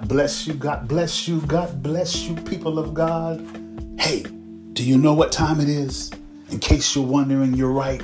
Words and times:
God 0.00 0.08
bless 0.08 0.46
you. 0.46 0.54
God 0.54 0.88
bless 0.88 1.28
you. 1.28 1.42
God 1.42 1.82
bless 1.82 2.22
you, 2.22 2.34
people 2.34 2.78
of 2.78 2.94
God. 2.94 3.38
Hey, 3.98 4.22
do 4.72 4.82
you 4.82 4.96
know 4.96 5.12
what 5.12 5.30
time 5.30 5.60
it 5.60 5.68
is? 5.68 6.10
In 6.50 6.58
case 6.58 6.96
you're 6.96 7.04
wondering, 7.04 7.52
you're 7.52 7.70
right. 7.70 8.00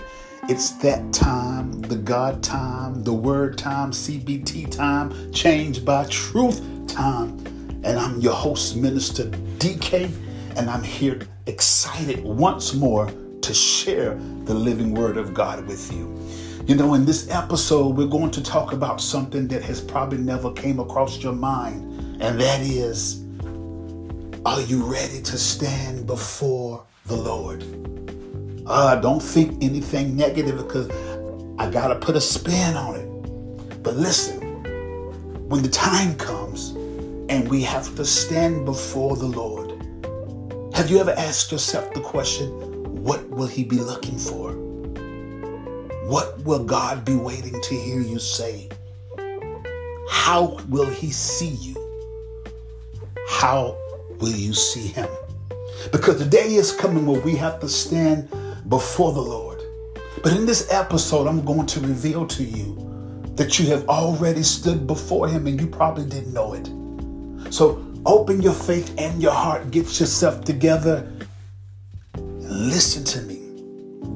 It's 0.47 0.73
that 0.83 1.11
time, 1.15 1.81
the 1.81 1.97
God 1.97 2.43
time, 2.43 3.03
the 3.03 3.15
word 3.15 3.57
time, 3.57 3.93
CBT 3.93 4.71
time, 4.71 5.33
changed 5.33 5.87
by 5.87 6.05
truth 6.05 6.61
time. 6.87 7.39
And 7.83 7.99
I'm 7.99 8.21
your 8.21 8.35
host, 8.35 8.77
Minister 8.77 9.25
DK, 9.57 10.15
and 10.55 10.69
I'm 10.69 10.83
here 10.83 11.21
excited 11.47 12.23
once 12.23 12.75
more 12.75 13.11
to 13.41 13.55
share 13.55 14.17
the 14.45 14.53
living 14.53 14.95
word 14.95 15.17
of 15.17 15.33
God 15.33 15.67
with 15.67 15.91
you. 15.95 16.16
You 16.67 16.75
know, 16.75 16.95
in 16.95 17.05
this 17.05 17.31
episode, 17.31 17.97
we're 17.97 18.09
going 18.09 18.33
to 18.33 18.43
talk 18.43 18.73
about 18.73 19.01
something 19.01 19.47
that 19.47 19.63
has 19.63 19.81
probably 19.81 20.19
never 20.19 20.51
came 20.51 20.81
across 20.81 21.23
your 21.23 21.33
mind, 21.33 22.21
and 22.21 22.41
that 22.41 22.61
is, 22.61 23.23
are 24.45 24.61
you 24.63 24.83
ready 24.83 25.23
to 25.23 25.39
stand 25.39 26.09
before 26.09 26.85
the 27.05 27.15
Lord? 27.15 27.63
Uh, 28.67 28.97
don't 28.97 29.23
think 29.23 29.63
anything 29.63 30.17
negative 30.17 30.57
because 30.57 30.91
I 31.57 31.71
got 31.71 31.87
to 31.87 31.95
put 31.95 32.17
a 32.17 32.21
spin 32.21 32.75
on 32.75 32.97
it. 32.97 33.83
But 33.85 33.95
listen, 33.95 34.41
when 35.49 35.63
the 35.63 35.69
time 35.69 36.17
comes 36.17 36.71
and 37.31 37.49
we 37.49 37.63
have 37.63 37.95
to 37.95 38.05
stand 38.05 38.65
before 38.65 39.17
the 39.17 39.27
Lord, 39.27 39.71
have 40.75 40.91
you 40.91 40.99
ever 40.99 41.13
asked 41.13 41.53
yourself 41.53 41.95
the 41.95 42.01
question, 42.01 42.49
what 43.05 43.25
will 43.31 43.47
He 43.47 43.63
be 43.63 43.79
looking 43.79 44.19
for? 44.19 44.66
What 46.07 46.39
will 46.45 46.63
God 46.63 47.05
be 47.05 47.17
waiting 47.17 47.61
to 47.61 47.75
hear 47.75 48.01
you 48.01 48.21
say? 48.21 48.69
How 50.09 50.57
will 50.69 50.89
He 50.89 51.11
see 51.11 51.49
you? 51.49 51.75
How 53.29 53.77
will 54.21 54.31
you 54.31 54.55
see 54.55 54.87
Him? 54.87 55.09
Because 55.91 56.21
the 56.21 56.25
day 56.25 56.55
is 56.55 56.71
coming 56.71 57.07
where 57.07 57.21
we 57.23 57.35
have 57.35 57.59
to 57.59 57.69
stand 57.69 58.29
before 58.69 59.13
the 59.15 59.21
Lord. 59.21 59.61
But 60.23 60.33
in 60.33 60.47
this 60.47 60.73
episode, 60.73 61.27
I'm 61.27 61.45
going 61.45 61.67
to 61.67 61.81
reveal 61.81 62.25
to 62.29 62.45
you 62.45 63.25
that 63.35 63.59
you 63.59 63.67
have 63.71 63.89
already 63.89 64.45
stood 64.45 64.87
before 64.87 65.27
Him 65.27 65.49
and 65.49 65.61
you 65.61 65.67
probably 65.67 66.05
didn't 66.05 66.33
know 66.33 66.55
it. 66.55 67.53
So 67.53 67.85
open 68.07 68.43
your 68.43 68.55
faith 68.55 68.95
and 68.97 69.21
your 69.21 69.33
heart, 69.33 69.73
get 69.73 69.99
yourself 69.99 70.45
together, 70.45 71.13
and 72.15 72.69
listen 72.69 73.03
to 73.03 73.23
me. 73.23 73.36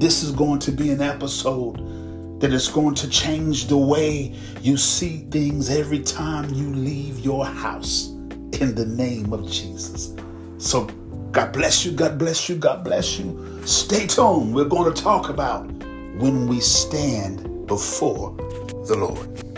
This 0.01 0.23
is 0.23 0.31
going 0.31 0.57
to 0.61 0.71
be 0.71 0.89
an 0.89 0.99
episode 0.99 2.39
that 2.41 2.51
is 2.51 2.69
going 2.69 2.95
to 2.95 3.07
change 3.07 3.67
the 3.67 3.77
way 3.77 4.33
you 4.59 4.75
see 4.75 5.27
things 5.29 5.69
every 5.69 5.99
time 5.99 6.51
you 6.55 6.73
leave 6.73 7.19
your 7.19 7.45
house 7.45 8.07
in 8.59 8.73
the 8.73 8.87
name 8.87 9.31
of 9.31 9.47
Jesus. 9.47 10.15
So, 10.57 10.85
God 11.31 11.53
bless 11.53 11.85
you, 11.85 11.91
God 11.91 12.17
bless 12.17 12.49
you, 12.49 12.55
God 12.55 12.83
bless 12.83 13.19
you. 13.19 13.61
Stay 13.63 14.07
tuned. 14.07 14.55
We're 14.55 14.65
going 14.65 14.91
to 14.91 15.01
talk 15.03 15.29
about 15.29 15.67
when 16.15 16.47
we 16.47 16.61
stand 16.61 17.67
before 17.67 18.35
the 18.87 18.95
Lord. 18.97 19.50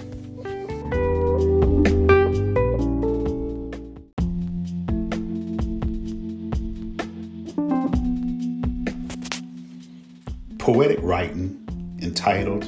Poetic 10.63 10.99
writing 11.01 11.59
entitled 12.01 12.63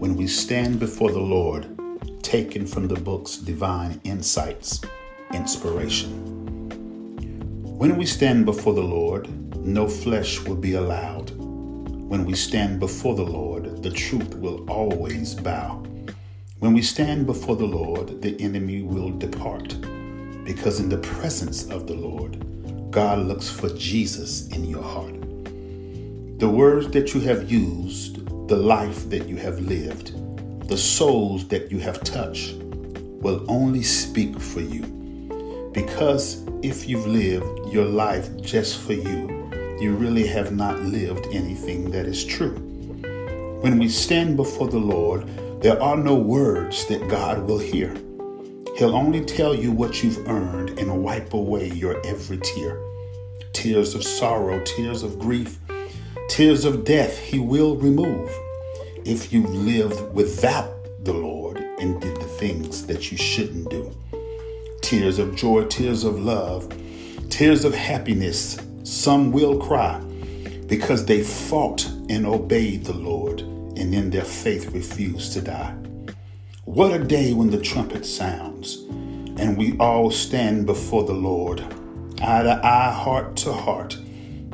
When 0.00 0.16
We 0.16 0.26
Stand 0.26 0.80
Before 0.80 1.12
the 1.12 1.20
Lord, 1.20 1.68
taken 2.20 2.66
from 2.66 2.88
the 2.88 2.96
book's 2.96 3.36
Divine 3.36 4.00
Insights, 4.02 4.80
Inspiration. 5.32 6.10
When 7.78 7.96
we 7.96 8.06
stand 8.06 8.44
before 8.44 8.74
the 8.74 8.82
Lord, 8.82 9.28
no 9.64 9.86
flesh 9.86 10.40
will 10.40 10.56
be 10.56 10.74
allowed. 10.74 11.30
When 11.30 12.24
we 12.24 12.34
stand 12.34 12.80
before 12.80 13.14
the 13.14 13.22
Lord, 13.22 13.84
the 13.84 13.90
truth 13.90 14.34
will 14.34 14.68
always 14.68 15.36
bow. 15.36 15.80
When 16.58 16.72
we 16.72 16.82
stand 16.82 17.26
before 17.26 17.54
the 17.54 17.66
Lord, 17.66 18.20
the 18.20 18.36
enemy 18.40 18.82
will 18.82 19.10
depart. 19.10 19.80
Because 20.42 20.80
in 20.80 20.88
the 20.88 20.98
presence 20.98 21.70
of 21.70 21.86
the 21.86 21.94
Lord, 21.94 22.90
God 22.90 23.20
looks 23.20 23.48
for 23.48 23.68
Jesus 23.68 24.48
in 24.48 24.64
your 24.64 24.82
heart. 24.82 25.21
The 26.42 26.48
words 26.48 26.88
that 26.88 27.14
you 27.14 27.20
have 27.20 27.52
used, 27.52 28.26
the 28.48 28.56
life 28.56 29.08
that 29.10 29.28
you 29.28 29.36
have 29.36 29.60
lived, 29.60 30.10
the 30.68 30.76
souls 30.76 31.46
that 31.46 31.70
you 31.70 31.78
have 31.78 32.02
touched 32.02 32.56
will 32.56 33.44
only 33.48 33.84
speak 33.84 34.40
for 34.40 34.60
you. 34.60 34.82
Because 35.72 36.44
if 36.60 36.88
you've 36.88 37.06
lived 37.06 37.72
your 37.72 37.84
life 37.84 38.28
just 38.42 38.80
for 38.80 38.92
you, 38.92 39.28
you 39.80 39.94
really 39.94 40.26
have 40.26 40.50
not 40.50 40.80
lived 40.80 41.28
anything 41.30 41.92
that 41.92 42.06
is 42.06 42.24
true. 42.24 42.56
When 43.60 43.78
we 43.78 43.88
stand 43.88 44.36
before 44.36 44.66
the 44.66 44.80
Lord, 44.80 45.28
there 45.62 45.80
are 45.80 45.96
no 45.96 46.16
words 46.16 46.86
that 46.86 47.08
God 47.08 47.46
will 47.46 47.60
hear. 47.60 47.94
He'll 48.76 48.96
only 48.96 49.24
tell 49.24 49.54
you 49.54 49.70
what 49.70 50.02
you've 50.02 50.26
earned 50.26 50.70
and 50.70 51.04
wipe 51.04 51.34
away 51.34 51.68
your 51.68 52.04
every 52.04 52.38
tear. 52.38 52.82
Tears 53.52 53.94
of 53.94 54.02
sorrow, 54.02 54.60
tears 54.64 55.04
of 55.04 55.20
grief, 55.20 55.60
Tears 56.32 56.64
of 56.64 56.86
death 56.86 57.18
he 57.18 57.38
will 57.38 57.76
remove 57.76 58.34
if 59.04 59.34
you 59.34 59.46
lived 59.48 60.14
without 60.14 60.72
the 61.04 61.12
Lord 61.12 61.58
and 61.58 62.00
did 62.00 62.16
the 62.16 62.24
things 62.24 62.86
that 62.86 63.12
you 63.12 63.18
shouldn't 63.18 63.68
do. 63.68 63.94
Tears 64.80 65.18
of 65.18 65.36
joy, 65.36 65.66
tears 65.66 66.04
of 66.04 66.18
love, 66.18 66.74
tears 67.28 67.66
of 67.66 67.74
happiness. 67.74 68.58
Some 68.82 69.30
will 69.30 69.58
cry 69.60 70.00
because 70.68 71.04
they 71.04 71.22
fought 71.22 71.86
and 72.08 72.26
obeyed 72.26 72.86
the 72.86 72.94
Lord 72.94 73.42
and 73.42 73.94
in 73.94 74.08
their 74.08 74.24
faith 74.24 74.72
refused 74.72 75.34
to 75.34 75.42
die. 75.42 75.74
What 76.64 76.98
a 76.98 77.04
day 77.04 77.34
when 77.34 77.50
the 77.50 77.60
trumpet 77.60 78.06
sounds 78.06 78.76
and 79.36 79.58
we 79.58 79.76
all 79.76 80.10
stand 80.10 80.64
before 80.64 81.04
the 81.04 81.12
Lord, 81.12 81.60
eye 82.22 82.42
to 82.42 82.58
eye, 82.64 82.90
heart 82.90 83.36
to 83.36 83.52
heart 83.52 83.98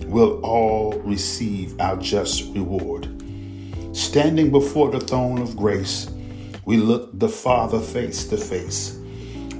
will 0.08 0.40
all 0.44 0.92
receive 1.00 1.78
our 1.80 1.96
just 1.96 2.52
reward. 2.54 3.08
Standing 3.92 4.50
before 4.50 4.90
the 4.90 5.00
throne 5.00 5.40
of 5.42 5.56
grace, 5.56 6.10
we 6.64 6.76
look 6.78 7.18
the 7.18 7.28
Father 7.28 7.80
face 7.80 8.24
to 8.28 8.36
face. 8.36 8.98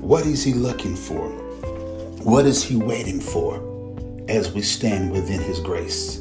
What 0.00 0.26
is 0.26 0.42
He 0.42 0.54
looking 0.54 0.96
for? 0.96 1.28
What 2.22 2.46
is 2.46 2.62
He 2.62 2.76
waiting 2.76 3.20
for 3.20 3.56
as 4.28 4.52
we 4.52 4.62
stand 4.62 5.12
within 5.12 5.40
His 5.40 5.60
grace? 5.60 6.20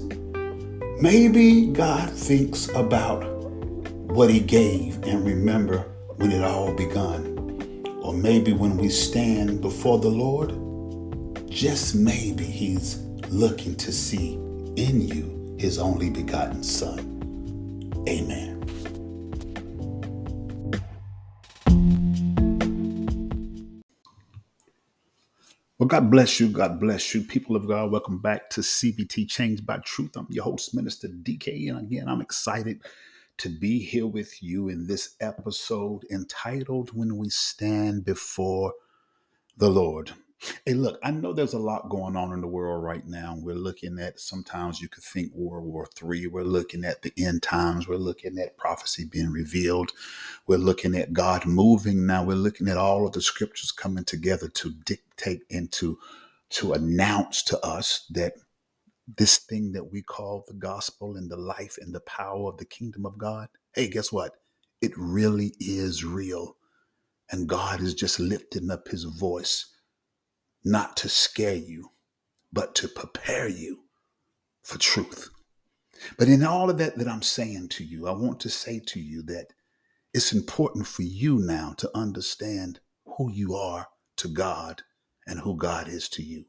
Maybe 0.99 1.67
God 1.67 2.09
thinks 2.09 2.69
about 2.69 3.23
what 4.11 4.29
He 4.29 4.39
gave 4.39 5.01
and 5.03 5.25
remember 5.25 5.85
when 6.17 6.31
it 6.31 6.43
all 6.43 6.73
begun. 6.73 7.35
Or 8.01 8.13
maybe 8.13 8.51
when 8.51 8.77
we 8.77 8.89
stand 8.89 9.61
before 9.61 9.99
the 9.99 10.09
Lord, 10.09 10.53
just 11.49 11.95
maybe 11.95 12.45
He's 12.45 13.06
looking 13.29 13.75
to 13.75 13.91
see 13.91 14.35
in 14.77 15.01
you 15.01 15.55
his 15.59 15.79
only 15.79 16.09
begotten 16.09 16.63
Son. 16.63 16.99
Amen. 18.07 18.57
Well, 25.77 25.87
God 25.87 26.09
bless 26.09 26.39
you. 26.39 26.47
God 26.47 26.79
bless 26.79 27.13
you. 27.13 27.21
People 27.21 27.55
of 27.55 27.67
God, 27.67 27.91
welcome 27.91 28.19
back 28.19 28.49
to 28.51 28.61
CBT 28.61 29.29
Changed 29.29 29.65
by 29.65 29.77
Truth. 29.79 30.15
I'm 30.15 30.27
your 30.29 30.45
host, 30.45 30.73
Minister 30.73 31.07
DK. 31.07 31.69
And 31.69 31.79
again, 31.79 32.07
I'm 32.07 32.21
excited 32.21 32.81
to 33.37 33.49
be 33.49 33.79
here 33.79 34.07
with 34.07 34.41
you 34.41 34.69
in 34.69 34.87
this 34.87 35.15
episode 35.21 36.03
entitled 36.09 36.97
When 36.97 37.17
We 37.17 37.29
Stand 37.29 38.05
Before 38.05 38.73
the 39.55 39.69
Lord. 39.69 40.13
Hey, 40.65 40.75
look, 40.75 40.99
I 41.03 41.11
know 41.11 41.33
there's 41.33 41.55
a 41.55 41.59
lot 41.59 41.89
going 41.89 42.15
on 42.15 42.33
in 42.33 42.41
the 42.41 42.47
world 42.47 42.83
right 42.83 43.05
now. 43.05 43.35
We're 43.37 43.55
looking 43.55 43.99
at 43.99 44.19
sometimes 44.19 44.81
you 44.81 44.89
could 44.89 45.03
think 45.03 45.33
World 45.33 45.65
War 45.65 45.87
III. 46.01 46.27
We're 46.27 46.43
looking 46.43 46.85
at 46.85 47.01
the 47.01 47.13
end 47.17 47.43
times. 47.43 47.87
We're 47.87 47.97
looking 47.97 48.39
at 48.39 48.57
prophecy 48.57 49.05
being 49.05 49.31
revealed. 49.31 49.91
We're 50.47 50.59
looking 50.59 50.95
at 50.95 51.13
God 51.13 51.45
moving 51.47 52.05
now. 52.05 52.23
We're 52.23 52.35
looking 52.35 52.69
at 52.69 52.77
all 52.77 53.07
of 53.07 53.13
the 53.13 53.21
scriptures 53.21 53.71
coming 53.73 54.05
together 54.05 54.49
to 54.49 54.71
dictate 54.85 55.41
and 55.51 55.71
to, 55.73 55.99
to 56.51 56.73
announce 56.73 57.43
to 57.45 57.59
us 57.65 58.05
that 58.11 58.33
this 59.17 59.37
thing 59.37 59.73
that 59.73 59.91
we 59.91 60.01
call 60.01 60.45
the 60.47 60.53
gospel 60.55 61.15
and 61.17 61.31
the 61.31 61.37
life 61.37 61.77
and 61.81 61.95
the 61.95 62.01
power 62.01 62.49
of 62.49 62.57
the 62.57 62.65
kingdom 62.65 63.05
of 63.05 63.17
God, 63.17 63.49
hey, 63.75 63.89
guess 63.89 64.11
what? 64.11 64.33
It 64.81 64.93
really 64.97 65.53
is 65.59 66.05
real. 66.05 66.57
And 67.31 67.47
God 67.49 67.81
is 67.81 67.93
just 67.95 68.19
lifting 68.19 68.71
up 68.71 68.89
his 68.89 69.05
voice 69.05 69.65
not 70.67 70.97
to 70.97 71.09
scare 71.09 71.55
you, 71.55 71.91
but 72.51 72.75
to 72.75 72.87
prepare 72.87 73.47
you 73.47 73.83
for 74.61 74.77
truth. 74.77 75.29
But 76.17 76.27
in 76.27 76.43
all 76.43 76.69
of 76.69 76.77
that 76.77 76.97
that 76.97 77.07
I'm 77.07 77.21
saying 77.21 77.69
to 77.69 77.83
you, 77.83 78.07
I 78.07 78.11
want 78.11 78.39
to 78.41 78.49
say 78.49 78.79
to 78.87 78.99
you 78.99 79.23
that 79.23 79.47
it's 80.13 80.33
important 80.33 80.87
for 80.87 81.03
you 81.03 81.39
now 81.39 81.73
to 81.77 81.89
understand 81.95 82.79
who 83.17 83.31
you 83.31 83.55
are 83.55 83.87
to 84.17 84.27
God 84.27 84.83
and 85.25 85.39
who 85.39 85.55
God 85.55 85.87
is 85.87 86.09
to 86.09 86.23
you. 86.23 86.45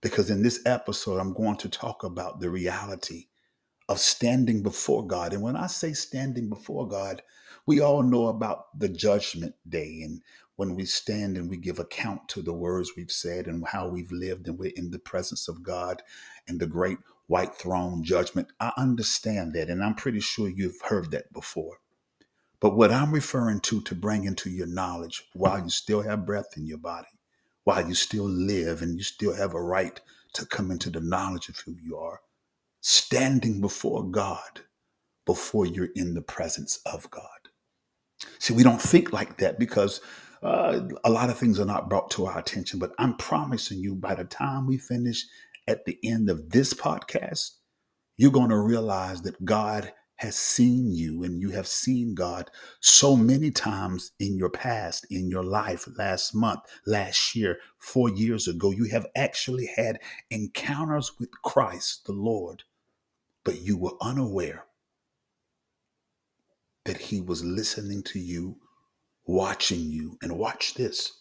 Because 0.00 0.30
in 0.30 0.42
this 0.42 0.60
episode, 0.64 1.18
I'm 1.18 1.34
going 1.34 1.56
to 1.56 1.68
talk 1.68 2.04
about 2.04 2.40
the 2.40 2.50
reality 2.50 3.26
of 3.88 3.98
standing 3.98 4.62
before 4.62 5.06
God. 5.06 5.32
And 5.32 5.42
when 5.42 5.56
I 5.56 5.66
say 5.66 5.92
standing 5.92 6.48
before 6.48 6.86
God, 6.86 7.22
we 7.66 7.80
all 7.80 8.02
know 8.02 8.26
about 8.26 8.78
the 8.78 8.88
judgment 8.88 9.54
day 9.68 10.02
and 10.04 10.20
when 10.58 10.76
we 10.76 10.84
stand 10.84 11.38
and 11.38 11.48
we 11.50 11.56
give 11.56 11.78
account 11.80 12.28
to 12.28 12.42
the 12.42 12.52
words 12.52 12.92
we've 12.98 13.12
said 13.12 13.46
and 13.46 13.66
how 13.68 13.88
we've 13.88 14.12
lived 14.12 14.48
and 14.48 14.58
we're 14.58 14.72
in 14.76 14.90
the 14.90 15.00
presence 15.00 15.48
of 15.48 15.62
God 15.62 16.02
and 16.48 16.60
the 16.60 16.66
great 16.66 16.98
white 17.28 17.54
throne 17.54 18.04
judgment. 18.04 18.48
I 18.60 18.72
understand 18.76 19.54
that 19.54 19.70
and 19.70 19.84
I'm 19.84 19.94
pretty 19.96 20.20
sure 20.20 20.50
you've 20.50 20.82
heard 20.90 21.12
that 21.12 21.32
before. 21.32 21.78
But 22.60 22.76
what 22.76 22.92
I'm 22.92 23.12
referring 23.12 23.60
to 23.62 23.82
to 23.82 23.96
bring 23.96 24.24
into 24.24 24.50
your 24.50 24.66
knowledge 24.68 25.24
while 25.34 25.62
you 25.62 25.70
still 25.70 26.02
have 26.02 26.26
breath 26.26 26.56
in 26.56 26.66
your 26.66 26.78
body, 26.78 27.08
while 27.64 27.88
you 27.88 27.94
still 27.94 28.28
live 28.28 28.82
and 28.82 28.98
you 28.98 29.04
still 29.04 29.34
have 29.36 29.54
a 29.54 29.62
right 29.62 30.00
to 30.34 30.46
come 30.46 30.72
into 30.72 30.90
the 30.90 31.00
knowledge 31.00 31.48
of 31.48 31.58
who 31.58 31.76
you 31.82 31.96
are, 31.96 32.20
standing 32.82 33.60
before 33.62 34.04
God 34.04 34.62
before 35.26 35.66
you're 35.66 35.90
in 35.96 36.14
the 36.14 36.22
presence 36.22 36.80
of 36.86 37.10
God. 37.10 37.22
See, 38.38 38.54
we 38.54 38.62
don't 38.64 38.82
think 38.82 39.12
like 39.12 39.38
that 39.38 39.58
because 39.58 40.00
uh, 40.42 40.80
a 41.04 41.10
lot 41.10 41.30
of 41.30 41.38
things 41.38 41.58
are 41.58 41.66
not 41.66 41.88
brought 41.88 42.10
to 42.12 42.26
our 42.26 42.38
attention. 42.38 42.78
But 42.78 42.92
I'm 42.98 43.16
promising 43.16 43.78
you, 43.78 43.94
by 43.94 44.14
the 44.14 44.24
time 44.24 44.66
we 44.66 44.78
finish 44.78 45.24
at 45.66 45.84
the 45.84 45.98
end 46.02 46.30
of 46.30 46.50
this 46.50 46.74
podcast, 46.74 47.52
you're 48.16 48.30
going 48.32 48.50
to 48.50 48.58
realize 48.58 49.22
that 49.22 49.44
God 49.44 49.92
has 50.16 50.36
seen 50.36 50.92
you 50.92 51.22
and 51.22 51.40
you 51.40 51.50
have 51.50 51.66
seen 51.66 52.14
God 52.14 52.50
so 52.80 53.16
many 53.16 53.52
times 53.52 54.10
in 54.18 54.36
your 54.36 54.50
past, 54.50 55.06
in 55.10 55.28
your 55.30 55.44
life, 55.44 55.86
last 55.96 56.34
month, 56.34 56.60
last 56.86 57.36
year, 57.36 57.58
four 57.78 58.10
years 58.10 58.48
ago. 58.48 58.72
You 58.72 58.86
have 58.86 59.06
actually 59.16 59.66
had 59.76 60.00
encounters 60.30 61.12
with 61.20 61.30
Christ, 61.42 62.06
the 62.06 62.12
Lord, 62.12 62.64
but 63.44 63.60
you 63.60 63.76
were 63.76 63.92
unaware 64.00 64.64
that 66.84 66.98
He 66.98 67.20
was 67.20 67.44
listening 67.44 68.02
to 68.04 68.18
you, 68.18 68.56
watching 69.28 69.80
you, 69.80 70.18
and 70.22 70.36
watch 70.36 70.74
this 70.74 71.12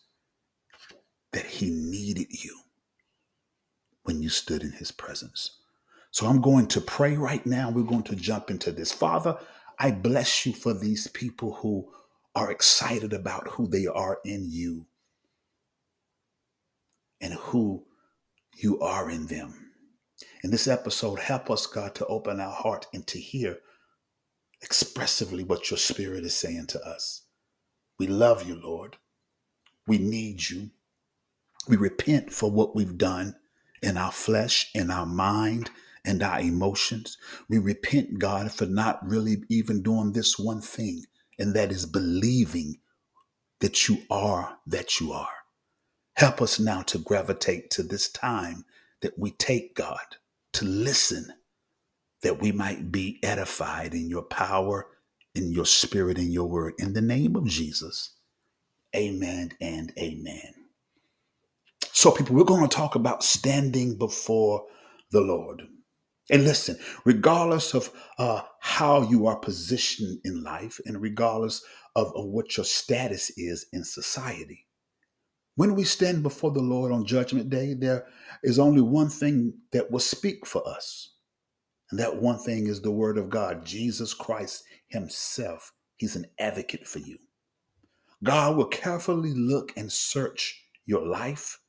that 1.34 1.46
He 1.46 1.70
needed 1.70 2.28
you 2.30 2.58
when 4.04 4.22
you 4.22 4.30
stood 4.30 4.64
in 4.64 4.72
His 4.72 4.92
presence. 4.92 5.60
So 6.10 6.26
I'm 6.26 6.42
going 6.42 6.68
to 6.68 6.82
pray 6.82 7.16
right 7.18 7.46
now. 7.46 7.70
We're 7.70 7.84
going 7.84 8.04
to 8.04 8.16
jump 8.16 8.50
into 8.50 8.72
this. 8.72 8.92
Father, 8.92 9.38
I 9.78 9.92
bless 9.92 10.46
you 10.46 10.54
for 10.54 10.74
these 10.74 11.08
people 11.08 11.56
who 11.56 11.92
are 12.34 12.50
excited 12.50 13.14
about 13.14 13.50
who 13.50 13.68
they 13.68 13.86
are 13.86 14.20
in 14.24 14.50
you 14.50 14.88
and 17.20 17.34
who 17.34 17.84
you 18.56 18.80
are 18.80 19.12
in 19.12 19.28
them. 19.28 19.72
In 20.44 20.50
this 20.50 20.68
episode, 20.68 21.20
help 21.20 21.52
us, 21.52 21.68
God, 21.68 21.94
to 21.96 22.06
open 22.06 22.40
our 22.40 22.54
heart 22.54 22.88
and 22.94 23.06
to 23.08 23.20
hear 23.20 23.60
expressively 24.62 25.44
what 25.44 25.70
your 25.70 25.78
spirit 25.78 26.24
is 26.24 26.36
saying 26.36 26.68
to 26.68 26.82
us. 26.82 27.27
We 28.00 28.08
love 28.08 28.48
you, 28.48 28.56
Lord. 28.56 28.98
We 29.88 29.98
need 29.98 30.50
you. 30.50 30.72
We 31.68 31.78
repent 31.78 32.32
for 32.32 32.52
what 32.52 32.76
we've 32.76 32.98
done 32.98 33.36
in 33.82 33.98
our 33.98 34.12
flesh, 34.12 34.70
in 34.74 34.92
our 34.92 35.06
mind, 35.06 35.70
and 36.06 36.24
our 36.24 36.40
emotions. 36.40 37.18
We 37.50 37.58
repent, 37.60 38.20
God, 38.20 38.52
for 38.52 38.66
not 38.66 39.06
really 39.08 39.44
even 39.50 39.84
doing 39.84 40.14
this 40.14 40.40
one 40.40 40.62
thing, 40.62 41.06
and 41.40 41.54
that 41.56 41.72
is 41.72 41.86
believing 41.86 42.78
that 43.60 43.88
you 43.88 44.00
are 44.10 44.60
that 44.68 45.00
you 45.00 45.14
are. 45.14 45.30
Help 46.16 46.42
us 46.42 46.60
now 46.60 46.82
to 46.84 46.98
gravitate 46.98 47.70
to 47.72 47.84
this 47.84 48.10
time 48.10 48.66
that 49.02 49.18
we 49.18 49.32
take, 49.32 49.76
God, 49.76 50.18
to 50.54 50.66
listen, 50.66 51.34
that 52.24 52.42
we 52.42 52.52
might 52.52 52.92
be 52.92 53.20
edified 53.24 53.94
in 53.94 54.10
your 54.10 54.24
power, 54.24 54.88
in 55.38 55.52
your 55.54 55.66
spirit, 55.68 56.18
in 56.20 56.32
your 56.32 56.48
word. 56.48 56.74
In 56.80 56.94
the 56.94 57.02
name 57.02 57.36
of 57.38 57.46
Jesus, 57.46 58.16
amen 58.96 59.54
and 59.62 59.94
amen. 60.00 60.56
So, 61.94 62.12
people, 62.12 62.36
we're 62.36 62.44
going 62.46 62.68
to 62.68 62.76
talk 62.76 62.96
about 62.96 63.24
standing 63.24 63.98
before 63.98 64.66
the 65.12 65.22
Lord. 65.22 65.64
And 66.32 66.44
listen, 66.44 66.78
regardless 67.06 67.74
of 67.74 67.92
uh, 68.20 68.42
how 68.62 69.04
you 69.04 69.28
are 69.28 69.38
positioned 69.38 70.20
in 70.26 70.44
life 70.44 70.80
and 70.86 71.02
regardless 71.02 71.64
of, 71.96 72.08
of 72.16 72.26
what 72.26 72.58
your 72.58 72.66
status 72.66 73.32
is 73.38 73.68
in 73.74 73.84
society, 73.86 74.68
when 75.56 75.76
we 75.76 75.86
stand 75.86 76.24
before 76.24 76.52
the 76.52 76.62
Lord 76.62 76.92
on 76.92 77.06
Judgment 77.06 77.50
Day, 77.50 77.74
there 77.76 78.08
is 78.44 78.60
only 78.60 78.82
one 78.82 79.10
thing 79.10 79.54
that 79.72 79.92
will 79.92 80.00
speak 80.00 80.46
for 80.46 80.68
us. 80.68 81.16
And 81.92 82.00
that 82.00 82.22
one 82.22 82.40
thing 82.40 82.68
is 82.68 82.82
the 82.82 82.92
Word 82.92 83.18
of 83.18 83.30
God, 83.30 83.66
Jesus 83.66 84.14
Christ 84.14 84.64
Himself. 84.90 85.72
He's 85.96 86.16
an 86.16 86.26
advocate 86.40 86.88
for 86.88 87.00
you. 87.00 87.18
God 88.24 88.58
will 88.58 88.66
carefully 88.66 89.34
look 89.34 89.72
and 89.78 89.92
search 89.92 90.62
your 90.86 91.06
life, 91.06 91.60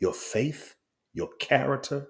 your 0.00 0.14
faith, 0.14 0.74
your 1.12 1.28
character, 1.38 2.08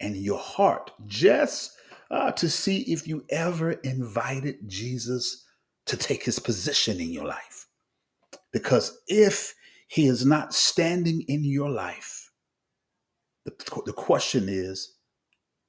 and 0.00 0.16
your 0.16 0.38
heart 0.38 0.90
just 1.06 1.72
uh, 2.10 2.32
to 2.32 2.48
see 2.48 2.80
if 2.82 3.06
you 3.06 3.24
ever 3.30 3.72
invited 3.72 4.56
Jesus 4.66 5.44
to 5.86 5.96
take 5.96 6.24
his 6.24 6.38
position 6.38 7.00
in 7.00 7.10
your 7.10 7.24
life. 7.26 7.66
Because 8.52 8.98
if 9.06 9.54
he 9.88 10.06
is 10.06 10.24
not 10.24 10.54
standing 10.54 11.22
in 11.28 11.44
your 11.44 11.70
life, 11.70 12.30
the, 13.44 13.82
the 13.86 13.92
question 13.92 14.48
is, 14.48 14.97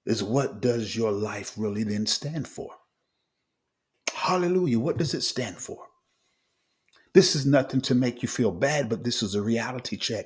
is 0.10 0.24
what 0.24 0.60
does 0.60 0.96
your 0.96 1.12
life 1.12 1.54
really 1.56 1.84
then 1.84 2.08
stand 2.08 2.48
for? 2.48 2.72
Hallelujah. 4.12 4.80
What 4.80 4.98
does 4.98 5.14
it 5.14 5.22
stand 5.22 5.58
for? 5.58 5.86
This 7.14 7.36
is 7.36 7.46
nothing 7.46 7.80
to 7.82 7.94
make 7.94 8.24
you 8.24 8.28
feel 8.28 8.52
bad, 8.52 8.90
but 8.90 9.04
this 9.04 9.22
is 9.22 9.36
a 9.36 9.42
reality 9.42 9.98
check 9.98 10.26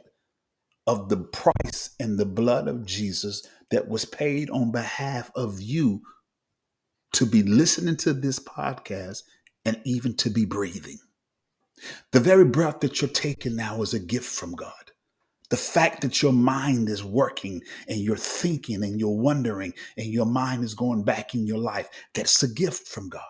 of 0.88 1.10
the 1.10 1.18
price 1.18 1.90
and 2.00 2.18
the 2.18 2.26
blood 2.26 2.70
of 2.70 2.86
Jesus 2.86 3.46
that 3.72 3.90
was 3.90 4.06
paid 4.06 4.50
on 4.50 4.72
behalf 4.72 5.30
of 5.36 5.62
you 5.62 6.02
to 7.12 7.26
be 7.26 7.44
listening 7.44 7.98
to 7.98 8.14
this 8.14 8.40
podcast 8.40 9.24
and 9.66 9.82
even 9.84 10.16
to 10.16 10.30
be 10.30 10.46
breathing. 10.46 11.00
The 12.12 12.22
very 12.22 12.46
breath 12.46 12.80
that 12.80 13.02
you're 13.02 13.10
taking 13.10 13.58
now 13.58 13.82
is 13.82 13.94
a 13.94 14.00
gift 14.00 14.34
from 14.34 14.54
God. 14.54 14.83
The 15.50 15.58
fact 15.58 16.02
that 16.02 16.22
your 16.22 16.34
mind 16.34 16.90
is 16.90 17.04
working 17.04 17.62
and 17.88 18.00
you're 18.00 18.16
thinking 18.18 18.84
and 18.84 19.00
you're 19.00 19.18
wondering 19.18 19.74
and 19.98 20.08
your 20.08 20.26
mind 20.26 20.64
is 20.64 20.74
going 20.74 21.04
back 21.04 21.36
in 21.36 21.46
your 21.46 21.60
life, 21.60 21.90
that's 22.14 22.42
a 22.42 22.48
gift 22.48 22.88
from 22.88 23.10
God. 23.10 23.22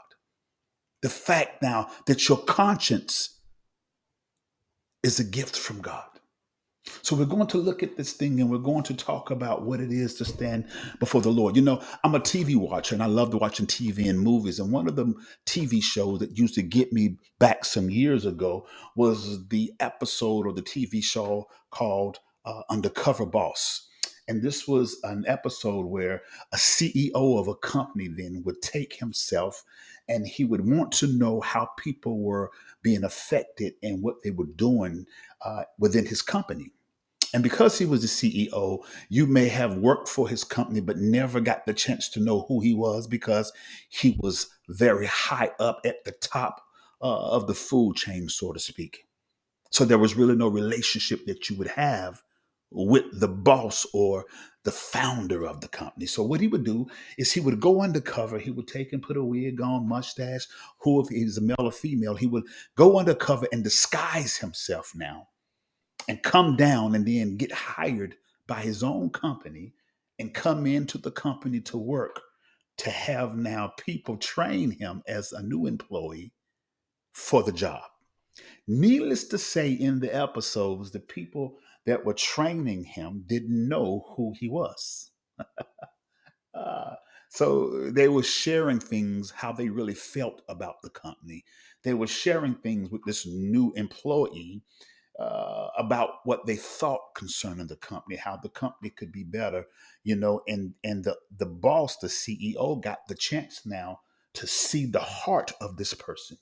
The 1.02 1.10
fact 1.10 1.62
now 1.62 1.90
that 2.06 2.30
your 2.30 2.38
conscience 2.38 3.42
is 5.04 5.20
a 5.20 5.24
gift 5.26 5.58
from 5.58 5.82
God. 5.82 6.08
So 7.04 7.18
we're 7.18 7.26
going 7.26 7.48
to 7.48 7.58
look 7.58 7.84
at 7.84 7.98
this 7.98 8.14
thing 8.14 8.40
and 8.40 8.50
we're 8.50 8.60
going 8.60 8.84
to 8.84 8.94
talk 8.94 9.30
about 9.30 9.64
what 9.64 9.82
it 9.82 9.92
is 9.92 10.14
to 10.16 10.26
stand 10.26 10.70
before 11.02 11.20
the 11.20 11.32
Lord. 11.32 11.58
You 11.58 11.62
know, 11.62 11.84
I'm 12.02 12.16
a 12.16 12.20
TV 12.22 12.56
watcher 12.56 12.96
and 12.96 13.04
I 13.04 13.08
loved 13.08 13.34
watching 13.34 13.68
TV 13.68 14.10
and 14.10 14.22
movies. 14.22 14.58
And 14.58 14.72
one 14.72 14.88
of 14.88 14.96
the 14.96 15.14
TV 15.46 15.84
shows 15.84 16.20
that 16.20 16.38
used 16.38 16.56
to 16.56 16.62
get 16.62 16.94
me 16.94 17.18
back 17.40 17.66
some 17.66 17.90
years 17.90 18.26
ago 18.26 18.66
was 18.96 19.50
the 19.50 19.74
episode 19.82 20.48
or 20.48 20.54
the 20.54 20.62
TV 20.62 21.04
show 21.04 21.50
called 21.72 22.20
uh, 22.46 22.62
Undercover 22.70 23.26
Boss. 23.26 23.86
And 24.30 24.42
this 24.42 24.66
was 24.66 24.98
an 25.04 25.26
episode 25.28 25.88
where 25.88 26.22
a 26.54 26.56
CEO 26.56 27.38
of 27.38 27.50
a 27.50 27.56
company 27.56 28.08
then 28.08 28.44
would 28.46 28.62
take 28.62 28.94
himself 28.94 29.66
and 30.08 30.26
he 30.26 30.46
would 30.46 30.66
want 30.66 30.94
to 30.94 31.08
know 31.08 31.42
how 31.42 31.72
people 31.78 32.20
were 32.20 32.50
being 32.82 33.04
affected 33.04 33.74
and 33.84 34.02
what 34.02 34.24
they 34.24 34.32
were 34.32 34.46
doing 34.46 35.06
uh, 35.42 35.64
within 35.78 36.06
his 36.06 36.22
company. 36.22 36.72
And 37.34 37.42
because 37.42 37.80
he 37.80 37.86
was 37.86 38.02
the 38.02 38.08
CEO, 38.08 38.84
you 39.10 39.26
may 39.26 39.48
have 39.48 39.76
worked 39.78 40.08
for 40.08 40.30
his 40.30 40.44
company, 40.44 40.82
but 40.82 40.98
never 40.98 41.40
got 41.40 41.66
the 41.66 41.74
chance 41.74 42.08
to 42.10 42.20
know 42.20 42.46
who 42.48 42.62
he 42.62 42.76
was 42.76 43.08
because 43.08 43.52
he 43.90 44.16
was 44.20 44.50
very 44.70 45.08
high 45.08 45.52
up 45.60 45.82
at 45.84 46.04
the 46.06 46.12
top 46.12 46.62
uh, 47.02 47.32
of 47.32 47.48
the 47.48 47.56
food 47.56 47.96
chain, 47.96 48.30
so 48.30 48.54
to 48.54 48.60
speak. 48.60 49.08
So 49.72 49.84
there 49.84 49.98
was 49.98 50.16
really 50.16 50.36
no 50.36 50.48
relationship 50.48 51.26
that 51.26 51.50
you 51.50 51.58
would 51.58 51.70
have 51.70 52.22
with 52.70 53.06
the 53.20 53.28
boss 53.28 53.86
or 53.94 54.26
the 54.64 54.72
founder 54.72 55.46
of 55.46 55.62
the 55.62 55.68
company. 55.68 56.06
So 56.06 56.24
what 56.24 56.40
he 56.40 56.48
would 56.48 56.64
do 56.64 56.88
is 57.18 57.32
he 57.32 57.40
would 57.40 57.60
go 57.60 57.82
undercover. 57.82 58.38
He 58.38 58.52
would 58.52 58.68
take 58.68 58.94
and 58.94 59.02
put 59.02 59.18
a 59.18 59.24
wig 59.24 59.60
on, 59.60 59.88
mustache. 59.88 60.48
Who 60.80 61.02
if 61.02 61.10
he's 61.10 61.38
a 61.38 61.42
male 61.42 61.56
or 61.58 61.72
female, 61.72 62.16
he 62.16 62.28
would 62.28 62.46
go 62.76 63.00
undercover 63.00 63.48
and 63.52 63.64
disguise 63.64 64.38
himself 64.38 64.94
now 64.96 65.28
and 66.08 66.24
come 66.24 66.56
down 66.56 66.96
and 66.96 67.08
then 67.08 67.38
get 67.38 67.52
hired 67.52 68.16
by 68.48 68.62
his 68.62 68.84
own 68.84 69.10
company 69.10 69.74
and 70.20 70.34
come 70.34 70.66
into 70.66 70.98
the 70.98 71.12
company 71.12 71.60
to 71.62 71.78
work 71.78 72.22
to 72.78 72.90
have 72.90 73.36
now 73.36 73.74
people 73.78 74.18
train 74.18 74.72
him 74.72 75.04
as 75.08 75.32
a 75.32 75.44
new 75.44 75.68
employee 75.68 76.34
for 77.14 77.44
the 77.44 77.52
job. 77.52 77.84
Needless 78.68 79.26
to 79.26 79.38
say, 79.38 79.72
in 79.72 80.00
the 80.00 80.14
episodes, 80.16 80.92
the 80.92 81.00
people 81.00 81.58
that 81.86 82.06
were 82.06 82.14
training 82.14 82.86
him 82.86 83.24
didn't 83.28 83.68
know 83.68 84.06
who 84.16 84.34
he 84.40 84.50
was. 84.50 85.12
Uh, 86.56 86.96
so 87.30 87.90
they 87.92 88.08
were 88.08 88.24
sharing 88.24 88.80
things 88.80 89.32
how 89.32 89.52
they 89.52 89.70
really 89.70 89.96
felt 89.96 90.44
about 90.50 90.82
the 90.84 90.90
company. 90.92 91.44
They 91.84 91.94
were 91.96 92.08
sharing 92.08 92.56
things 92.56 92.92
with 92.92 93.04
this 93.06 93.26
new 93.26 93.74
employee 93.76 94.62
uh, 95.20 95.68
about 95.78 96.16
what 96.26 96.46
they 96.46 96.56
thought 96.56 97.16
concerning 97.16 97.68
the 97.68 97.76
company, 97.76 98.16
how 98.18 98.38
the 98.38 98.50
company 98.50 98.90
could 98.90 99.12
be 99.12 99.24
better, 99.24 99.66
you 100.04 100.16
know, 100.16 100.42
and 100.48 100.74
and 100.84 101.04
the 101.04 101.18
the 101.38 101.46
boss, 101.46 101.98
the 101.98 102.08
CEO, 102.08 102.82
got 102.82 103.08
the 103.08 103.16
chance 103.16 103.66
now 103.66 104.02
to 104.34 104.48
see 104.48 104.86
the 104.86 105.00
heart 105.00 105.54
of 105.62 105.78
this 105.78 105.94
person 105.94 106.38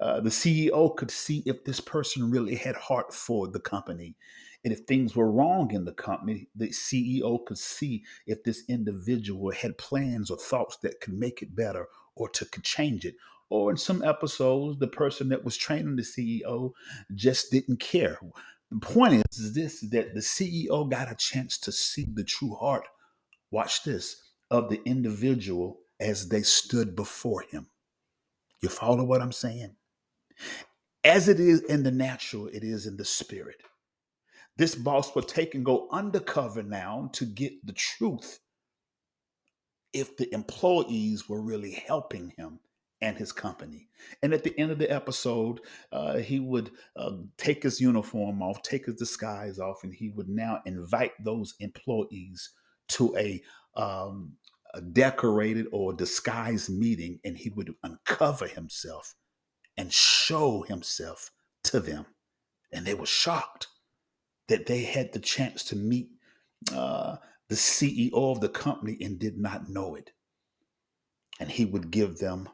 uh, 0.00 0.20
the 0.20 0.30
CEO 0.30 0.94
could 0.96 1.10
see 1.10 1.42
if 1.46 1.64
this 1.64 1.80
person 1.80 2.30
really 2.30 2.56
had 2.56 2.76
heart 2.76 3.14
for 3.14 3.48
the 3.48 3.60
company. 3.60 4.16
And 4.64 4.72
if 4.72 4.80
things 4.80 5.14
were 5.14 5.30
wrong 5.30 5.72
in 5.72 5.84
the 5.84 5.92
company, 5.92 6.48
the 6.54 6.68
CEO 6.68 7.44
could 7.44 7.58
see 7.58 8.04
if 8.26 8.42
this 8.44 8.64
individual 8.68 9.52
had 9.52 9.78
plans 9.78 10.30
or 10.30 10.36
thoughts 10.38 10.76
that 10.78 11.00
could 11.00 11.14
make 11.14 11.42
it 11.42 11.54
better 11.54 11.86
or 12.16 12.28
to 12.30 12.44
could 12.46 12.64
change 12.64 13.04
it. 13.04 13.16
Or 13.54 13.70
in 13.70 13.76
some 13.76 14.02
episodes, 14.02 14.80
the 14.80 14.88
person 14.88 15.28
that 15.28 15.44
was 15.44 15.56
training 15.56 15.94
the 15.94 16.02
CEO 16.02 16.72
just 17.14 17.52
didn't 17.52 17.78
care. 17.78 18.18
The 18.72 18.80
point 18.80 19.14
is, 19.14 19.38
is 19.38 19.54
this 19.54 19.80
that 19.92 20.12
the 20.12 20.22
CEO 20.22 20.90
got 20.90 21.12
a 21.12 21.14
chance 21.14 21.56
to 21.58 21.70
see 21.70 22.04
the 22.12 22.24
true 22.24 22.56
heart, 22.56 22.88
watch 23.52 23.84
this, 23.84 24.20
of 24.50 24.70
the 24.70 24.82
individual 24.84 25.78
as 26.00 26.30
they 26.30 26.42
stood 26.42 26.96
before 26.96 27.44
him. 27.48 27.68
You 28.60 28.70
follow 28.70 29.04
what 29.04 29.22
I'm 29.22 29.30
saying? 29.30 29.76
As 31.04 31.28
it 31.28 31.38
is 31.38 31.60
in 31.60 31.84
the 31.84 31.92
natural, 31.92 32.48
it 32.48 32.64
is 32.64 32.86
in 32.86 32.96
the 32.96 33.04
spirit. 33.04 33.62
This 34.56 34.74
boss 34.74 35.14
will 35.14 35.22
take 35.22 35.54
and 35.54 35.64
go 35.64 35.86
undercover 35.92 36.64
now 36.64 37.08
to 37.12 37.24
get 37.24 37.64
the 37.64 37.72
truth 37.72 38.40
if 39.92 40.16
the 40.16 40.34
employees 40.34 41.28
were 41.28 41.40
really 41.40 41.84
helping 41.86 42.32
him 42.36 42.58
and 43.04 43.18
his 43.18 43.32
company. 43.32 43.86
And 44.22 44.32
at 44.32 44.44
the 44.44 44.58
end 44.58 44.70
of 44.70 44.78
the 44.78 44.90
episode, 44.90 45.60
uh, 45.92 46.16
he 46.16 46.40
would 46.40 46.70
uh, 46.96 47.12
take 47.36 47.62
his 47.62 47.78
uniform 47.78 48.42
off, 48.42 48.62
take 48.62 48.86
his 48.86 48.94
disguise 48.94 49.58
off, 49.58 49.84
and 49.84 49.92
he 49.92 50.08
would 50.08 50.28
now 50.28 50.62
invite 50.64 51.12
those 51.22 51.54
employees 51.60 52.50
to 52.88 53.14
a, 53.18 53.42
um, 53.76 54.32
a 54.72 54.80
decorated 54.80 55.66
or 55.70 55.92
disguised 55.92 56.70
meeting, 56.70 57.20
and 57.24 57.36
he 57.36 57.50
would 57.50 57.74
uncover 57.82 58.46
himself 58.46 59.14
and 59.76 59.92
show 59.92 60.62
himself 60.62 61.30
to 61.64 61.80
them. 61.80 62.06
And 62.72 62.86
they 62.86 62.94
were 62.94 63.06
shocked 63.06 63.68
that 64.48 64.64
they 64.64 64.84
had 64.84 65.12
the 65.12 65.18
chance 65.20 65.62
to 65.64 65.76
meet 65.76 66.08
uh, 66.72 67.16
the 67.50 67.54
CEO 67.54 68.14
of 68.14 68.40
the 68.40 68.48
company 68.48 68.96
and 69.02 69.18
did 69.18 69.36
not 69.36 69.68
know 69.68 69.94
it. 69.94 70.12
And 71.38 71.50
he 71.50 71.66
would 71.66 71.90
give 71.90 72.18
them 72.18 72.48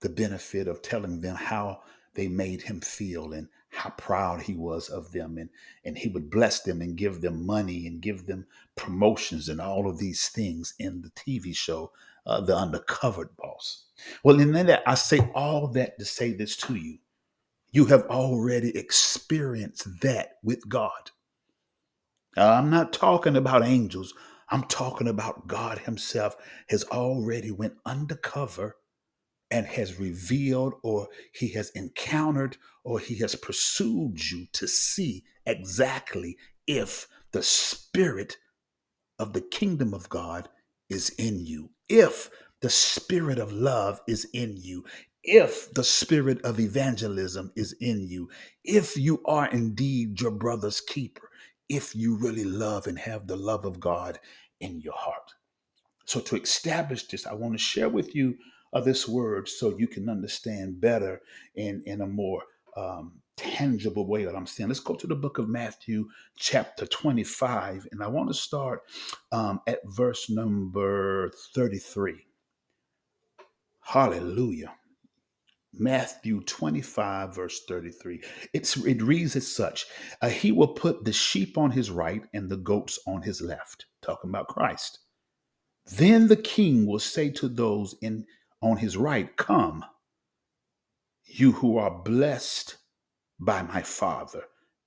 the 0.00 0.08
benefit 0.08 0.68
of 0.68 0.82
telling 0.82 1.20
them 1.20 1.36
how 1.36 1.82
they 2.14 2.28
made 2.28 2.62
him 2.62 2.80
feel 2.80 3.32
and 3.32 3.48
how 3.70 3.90
proud 3.90 4.42
he 4.42 4.54
was 4.54 4.88
of 4.88 5.12
them. 5.12 5.38
And 5.38 5.50
and 5.84 5.98
he 5.98 6.08
would 6.08 6.30
bless 6.30 6.60
them 6.62 6.80
and 6.82 6.96
give 6.96 7.20
them 7.20 7.46
money 7.46 7.86
and 7.86 8.00
give 8.02 8.26
them 8.26 8.46
promotions 8.76 9.48
and 9.48 9.60
all 9.60 9.88
of 9.88 9.98
these 9.98 10.28
things 10.28 10.74
in 10.78 11.02
the 11.02 11.10
TV 11.10 11.54
show 11.56 11.92
uh, 12.26 12.40
the 12.40 12.56
undercover 12.56 13.30
boss. 13.38 13.84
Well 14.24 14.40
in 14.40 14.52
that 14.52 14.82
I 14.86 14.94
say 14.94 15.20
all 15.34 15.68
that 15.68 15.98
to 15.98 16.04
say 16.04 16.32
this 16.32 16.56
to 16.58 16.76
you. 16.76 16.98
You 17.72 17.86
have 17.86 18.04
already 18.04 18.76
experienced 18.76 20.00
that 20.02 20.38
with 20.42 20.68
God. 20.68 21.12
I'm 22.36 22.70
not 22.70 22.92
talking 22.92 23.36
about 23.36 23.64
angels. 23.64 24.14
I'm 24.50 24.64
talking 24.64 25.08
about 25.08 25.46
God 25.46 25.80
himself 25.80 26.36
has 26.68 26.84
already 26.84 27.50
went 27.52 27.74
undercover 27.86 28.76
and 29.50 29.66
has 29.66 29.98
revealed 29.98 30.74
or 30.82 31.08
he 31.32 31.48
has 31.48 31.70
encountered 31.70 32.56
or 32.84 32.98
he 32.98 33.16
has 33.16 33.34
pursued 33.34 34.30
you 34.30 34.46
to 34.52 34.66
see 34.68 35.24
exactly 35.46 36.36
if 36.66 37.08
the 37.32 37.42
spirit 37.42 38.36
of 39.18 39.32
the 39.32 39.40
kingdom 39.40 39.92
of 39.92 40.08
God 40.08 40.48
is 40.88 41.10
in 41.10 41.44
you, 41.44 41.70
if 41.88 42.30
the 42.60 42.70
spirit 42.70 43.38
of 43.38 43.52
love 43.52 44.00
is 44.06 44.26
in 44.32 44.56
you, 44.56 44.84
if 45.22 45.72
the 45.74 45.84
spirit 45.84 46.40
of 46.42 46.58
evangelism 46.58 47.52
is 47.54 47.74
in 47.80 48.08
you, 48.08 48.30
if 48.64 48.96
you 48.96 49.20
are 49.26 49.48
indeed 49.48 50.20
your 50.20 50.30
brother's 50.30 50.80
keeper, 50.80 51.28
if 51.68 51.94
you 51.94 52.16
really 52.16 52.44
love 52.44 52.86
and 52.86 52.98
have 52.98 53.26
the 53.26 53.36
love 53.36 53.64
of 53.64 53.78
God 53.78 54.18
in 54.60 54.80
your 54.80 54.94
heart. 54.96 55.34
So, 56.06 56.20
to 56.20 56.36
establish 56.36 57.06
this, 57.06 57.26
I 57.26 57.34
want 57.34 57.54
to 57.54 57.58
share 57.58 57.88
with 57.88 58.14
you 58.14 58.36
uh, 58.72 58.80
this 58.80 59.08
word 59.08 59.48
so 59.48 59.76
you 59.78 59.88
can 59.88 60.08
understand 60.08 60.80
better 60.80 61.20
in, 61.56 61.82
in 61.86 62.00
a 62.00 62.06
more 62.06 62.42
um, 62.76 63.12
tangible 63.36 64.06
way 64.06 64.24
that 64.24 64.36
I'm 64.36 64.46
saying. 64.46 64.68
Let's 64.68 64.80
go 64.80 64.94
to 64.94 65.06
the 65.06 65.14
book 65.16 65.38
of 65.38 65.48
Matthew, 65.48 66.08
chapter 66.36 66.86
25, 66.86 67.88
and 67.92 68.02
I 68.02 68.08
want 68.08 68.28
to 68.28 68.34
start 68.34 68.82
um, 69.32 69.60
at 69.66 69.80
verse 69.86 70.30
number 70.30 71.32
33. 71.54 72.26
Hallelujah. 73.82 74.72
Matthew 75.72 76.42
25, 76.42 77.34
verse 77.34 77.62
33. 77.68 78.22
It's, 78.52 78.76
it 78.78 79.02
reads 79.02 79.36
as 79.36 79.54
such 79.54 79.86
uh, 80.20 80.28
He 80.28 80.52
will 80.52 80.68
put 80.68 81.04
the 81.04 81.12
sheep 81.12 81.56
on 81.56 81.70
his 81.70 81.90
right 81.90 82.22
and 82.34 82.48
the 82.50 82.56
goats 82.56 82.98
on 83.06 83.22
his 83.22 83.40
left. 83.40 83.86
Talking 84.02 84.30
about 84.30 84.48
Christ. 84.48 84.98
Then 85.86 86.28
the 86.28 86.36
king 86.36 86.86
will 86.86 86.98
say 86.98 87.30
to 87.30 87.48
those 87.48 87.94
in 88.02 88.26
on 88.62 88.78
his 88.78 88.96
right, 88.96 89.36
Come, 89.36 89.84
you 91.24 91.52
who 91.52 91.78
are 91.78 92.02
blessed 92.02 92.76
by 93.38 93.62
my 93.62 93.82
Father, 93.82 94.44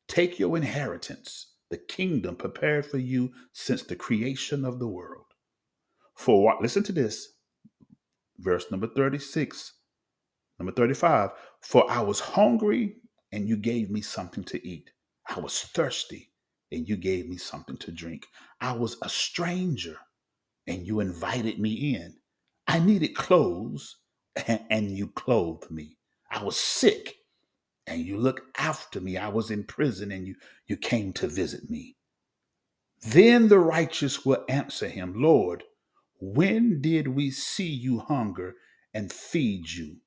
take 0.08 0.40
your 0.40 0.56
inheritance, 0.58 1.56
the 1.70 1.78
kingdom 1.78 2.36
prepared 2.36 2.86
for 2.86 2.98
you 2.98 3.32
since 3.52 3.84
the 3.84 3.96
creation 3.96 4.64
of 4.66 4.80
the 4.80 4.88
world. 4.88 5.26
For 6.16 6.44
what? 6.44 6.62
Listen 6.62 6.84
to 6.84 6.92
this, 6.92 7.30
verse 8.38 8.66
number 8.70 8.88
36, 8.88 9.74
number 10.60 10.72
35. 10.72 11.32
For 11.62 11.90
I 11.90 12.02
was 12.02 12.20
hungry, 12.20 12.98
and 13.32 13.48
you 13.48 13.58
gave 13.58 13.90
me 13.90 14.02
something 14.02 14.44
to 14.46 14.68
eat. 14.68 14.92
I 15.28 15.40
was 15.40 15.62
thirsty, 15.62 16.32
and 16.72 16.88
you 16.88 16.98
gave 16.98 17.28
me 17.28 17.38
something 17.38 17.78
to 17.78 17.92
drink. 17.92 18.28
I 18.62 18.74
was 18.74 18.98
a 19.02 19.10
stranger, 19.10 19.98
and 20.68 20.86
you 20.86 21.00
invited 21.00 21.60
me 21.60 21.96
in. 21.96 22.18
I 22.68 22.80
needed 22.80 23.16
clothes, 23.16 23.98
and, 24.36 24.98
you 24.98 25.08
clothed 25.08 25.70
me. 25.70 25.98
I 26.32 26.44
was 26.44 26.58
sick, 26.58 27.18
and 27.86 28.02
you 28.02 28.18
looked 28.18 28.58
after 28.58 29.00
me. 29.00 29.18
I 29.18 29.28
was 29.28 29.52
in 29.52 29.66
prison, 29.66 30.12
and 30.12 30.26
you, 30.28 30.36
you 30.66 30.78
came 30.78 31.14
to 31.14 31.28
visit 31.28 31.70
me. 31.70 31.98
Then 33.06 33.50
the 33.50 33.60
righteous 33.60 34.26
will 34.26 34.46
answer 34.48 34.88
him, 34.88 35.22
Lord, 35.22 35.64
when 36.20 36.82
did 36.82 37.10
we 37.10 37.32
see 37.32 37.68
you 37.68 38.00
hunger 38.00 38.56
and 38.94 39.12
feed 39.12 39.70
you, 39.70 39.98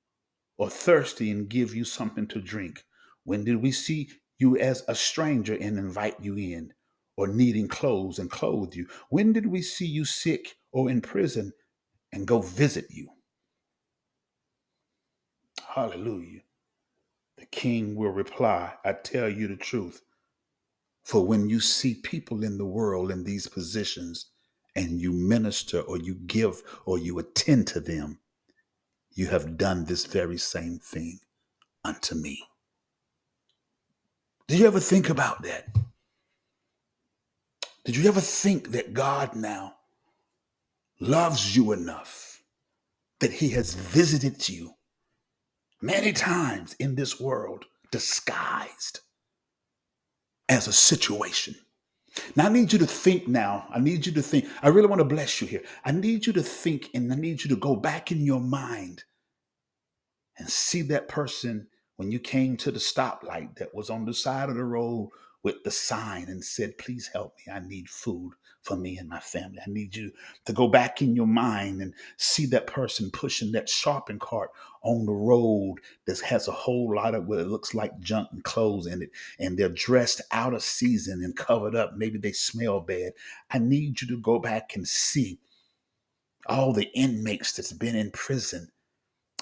or 0.57 0.71
thirsty 0.71 1.31
and 1.31 1.49
give 1.49 1.75
you 1.75 1.85
something 1.85 2.27
to 2.29 2.41
drink? 2.41 2.85
When 3.25 3.45
did 3.45 3.63
we 3.63 3.71
see 3.71 4.09
you 4.39 4.57
as 4.57 4.83
a 4.89 4.95
stranger 4.95 5.55
and 5.55 5.79
invite 5.79 6.17
you 6.21 6.37
in, 6.37 6.73
or 7.17 7.29
needing 7.29 7.69
clothes 7.69 8.19
and 8.19 8.31
clothe 8.31 8.75
you? 8.75 8.89
When 9.11 9.33
did 9.33 9.47
we 9.47 9.61
see 9.63 9.87
you 9.87 10.05
sick 10.07 10.57
or 10.73 10.89
in 10.89 11.03
prison 11.03 11.53
and 12.17 12.27
go 12.27 12.41
visit 12.41 12.87
you? 12.89 13.11
Hallelujah. 15.69 16.41
The 17.37 17.45
king 17.45 17.95
will 17.95 18.11
reply, 18.11 18.73
I 18.83 18.95
tell 18.95 19.29
you 19.29 19.47
the 19.49 19.57
truth. 19.57 20.01
For 21.05 21.27
when 21.27 21.51
you 21.51 21.61
see 21.61 21.95
people 21.95 22.43
in 22.43 22.57
the 22.57 22.65
world 22.65 23.11
in 23.11 23.25
these 23.25 23.49
positions 23.49 24.31
and 24.75 24.99
you 24.99 25.13
minister 25.13 25.81
or 25.81 25.99
you 25.99 26.15
give 26.15 26.63
or 26.87 26.99
you 26.99 27.19
attend 27.19 27.67
to 27.69 27.81
them, 27.81 28.21
you 29.13 29.27
have 29.27 29.59
done 29.59 29.85
this 29.85 30.07
very 30.07 30.39
same 30.39 30.79
thing 30.79 31.21
unto 31.85 32.15
me. 32.15 32.43
Did 34.49 34.61
you 34.61 34.67
ever 34.67 34.81
think 34.81 35.11
about 35.11 35.43
that? 35.43 35.69
Did 37.85 37.95
you 37.95 38.09
ever 38.09 38.23
think 38.23 38.71
that 38.71 38.95
God 38.95 39.37
now 39.37 39.76
loves 41.01 41.57
you 41.57 41.73
enough 41.73 42.43
that 43.21 43.33
he 43.33 43.51
has 43.51 43.75
visited 43.75 44.49
you 44.49 44.75
many 45.81 46.13
times 46.13 46.75
in 46.79 46.95
this 46.95 47.21
world 47.21 47.65
disguised 47.91 49.01
as 50.49 50.67
a 50.67 50.73
situation? 50.73 51.55
Now, 52.35 52.47
I 52.47 52.49
need 52.49 52.73
you 52.73 52.79
to 52.79 52.87
think 52.87 53.29
now. 53.29 53.67
I 53.71 53.79
need 53.79 54.07
you 54.07 54.13
to 54.13 54.23
think. 54.23 54.47
I 54.63 54.69
really 54.69 54.89
want 54.89 55.01
to 55.01 55.05
bless 55.05 55.41
you 55.41 55.47
here. 55.47 55.63
I 55.85 55.93
need 55.93 56.27
you 56.27 56.33
to 56.33 56.43
think 56.43 56.89
and 56.95 57.13
I 57.13 57.17
need 57.17 57.45
you 57.45 57.51
to 57.51 57.57
go 57.57 57.77
back 57.77 58.11
in 58.11 58.25
your 58.25 58.41
mind 58.41 59.05
and 60.39 60.49
see 60.49 60.83
that 60.83 61.09
person 61.09 61.69
when 61.97 62.11
you 62.11 62.19
came 62.19 62.57
to 62.59 62.71
the 62.71 62.79
stoplight 62.79 63.57
that 63.57 63.75
was 63.75 63.91
on 63.91 64.05
the 64.05 64.15
side 64.15 64.49
of 64.49 64.57
the 64.57 64.65
road 64.65 65.11
with 65.43 65.63
the 65.65 65.71
sign 65.71 66.29
and 66.29 66.45
said, 66.45 66.79
Please 66.79 67.11
help 67.13 67.35
me. 67.37 67.53
I 67.53 67.61
need 67.61 67.89
food 67.89 68.33
for 68.67 68.77
me 68.77 68.99
and 68.99 69.09
my 69.09 69.21
family. 69.21 69.59
I 69.67 69.71
need 69.71 69.95
you 69.95 70.13
to 70.45 70.53
go 70.53 70.69
back 70.69 71.01
in 71.01 71.15
your 71.15 71.27
mind 71.27 71.81
and 71.81 71.95
see 72.17 72.47
that 72.47 72.67
person 72.67 73.11
pushing 73.11 73.53
that 73.53 73.69
shopping 73.69 74.19
cart 74.19 74.51
on 74.83 75.07
the 75.07 75.13
road 75.13 75.77
that 76.07 76.21
has 76.21 76.49
a 76.49 76.53
whole 76.53 76.95
lot 76.95 77.15
of 77.15 77.27
what 77.27 77.39
it 77.39 77.47
looks 77.47 77.75
like 77.75 77.99
junk 78.01 78.29
and 78.33 78.45
clothes 78.45 78.87
in 78.87 79.03
it, 79.03 79.11
and 79.39 79.57
they're 79.57 79.69
dressed 79.69 80.21
out 80.33 80.55
of 80.55 80.63
season 80.63 81.23
and 81.23 81.37
covered 81.37 81.75
up. 81.75 81.97
Maybe 81.97 82.19
they 82.19 82.33
smell 82.33 82.81
bad. 82.81 83.13
I 83.51 83.59
need 83.59 84.01
you 84.01 84.09
to 84.09 84.21
go 84.21 84.39
back 84.39 84.75
and 84.75 84.87
see 84.87 85.39
all 86.47 86.73
the 86.73 86.91
inmates 86.95 87.53
that's 87.53 87.73
been 87.73 87.97
in 87.97 88.11
prison 88.11 88.71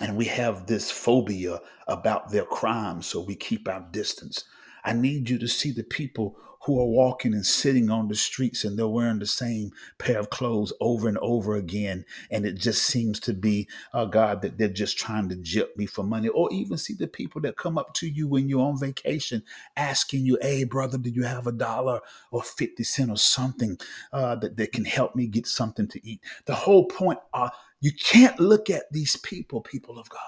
and 0.00 0.16
we 0.16 0.24
have 0.24 0.66
this 0.66 0.90
phobia 0.90 1.60
about 1.86 2.30
their 2.30 2.44
crimes, 2.44 3.06
so 3.06 3.20
we 3.20 3.36
keep 3.36 3.68
our 3.68 3.86
distance. 3.92 4.44
I 4.84 4.92
need 4.92 5.30
you 5.30 5.38
to 5.38 5.48
see 5.48 5.70
the 5.70 5.84
people 5.84 6.36
who 6.64 6.80
are 6.80 6.86
walking 6.86 7.34
and 7.34 7.46
sitting 7.46 7.90
on 7.90 8.08
the 8.08 8.14
streets 8.14 8.64
and 8.64 8.78
they're 8.78 8.88
wearing 8.88 9.18
the 9.18 9.26
same 9.26 9.72
pair 9.98 10.18
of 10.18 10.30
clothes 10.30 10.72
over 10.80 11.08
and 11.08 11.18
over 11.18 11.54
again. 11.56 12.04
And 12.30 12.46
it 12.46 12.54
just 12.54 12.84
seems 12.84 13.20
to 13.20 13.34
be, 13.34 13.68
uh, 13.92 14.06
God, 14.06 14.42
that 14.42 14.58
they're 14.58 14.68
just 14.68 14.98
trying 14.98 15.28
to 15.28 15.36
jip 15.36 15.76
me 15.76 15.86
for 15.86 16.02
money. 16.02 16.28
Or 16.28 16.52
even 16.52 16.78
see 16.78 16.94
the 16.94 17.06
people 17.06 17.40
that 17.42 17.56
come 17.56 17.78
up 17.78 17.94
to 17.94 18.08
you 18.08 18.26
when 18.28 18.48
you're 18.48 18.66
on 18.66 18.78
vacation 18.78 19.42
asking 19.76 20.24
you, 20.26 20.38
hey, 20.40 20.64
brother, 20.64 20.98
do 20.98 21.10
you 21.10 21.24
have 21.24 21.46
a 21.46 21.52
dollar 21.52 22.00
or 22.30 22.42
50 22.42 22.82
cent 22.84 23.10
or 23.10 23.16
something 23.16 23.78
uh, 24.12 24.36
that, 24.36 24.56
that 24.56 24.72
can 24.72 24.84
help 24.84 25.14
me 25.14 25.26
get 25.26 25.46
something 25.46 25.88
to 25.88 26.08
eat? 26.08 26.20
The 26.46 26.54
whole 26.54 26.86
point, 26.86 27.18
uh, 27.34 27.50
you 27.80 27.92
can't 27.92 28.40
look 28.40 28.70
at 28.70 28.90
these 28.90 29.16
people, 29.16 29.60
people 29.60 29.98
of 29.98 30.08
God. 30.08 30.20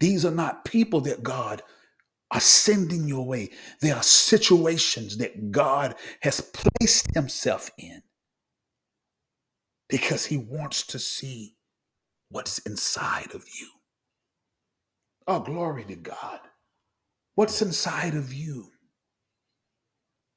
These 0.00 0.24
are 0.24 0.30
not 0.30 0.64
people 0.64 1.00
that 1.02 1.22
God 1.22 1.62
are 2.30 2.40
sending 2.40 3.08
your 3.08 3.26
way. 3.26 3.50
There 3.80 3.96
are 3.96 4.02
situations 4.02 5.16
that 5.18 5.50
God 5.50 5.94
has 6.20 6.40
placed 6.40 7.14
himself 7.14 7.70
in 7.78 8.02
because 9.88 10.26
he 10.26 10.36
wants 10.36 10.86
to 10.88 10.98
see 10.98 11.56
what's 12.30 12.58
inside 12.60 13.34
of 13.34 13.44
you. 13.60 13.68
Oh, 15.26 15.40
glory 15.40 15.84
to 15.84 15.96
God. 15.96 16.40
What's 17.34 17.62
inside 17.62 18.14
of 18.14 18.32
you? 18.32 18.70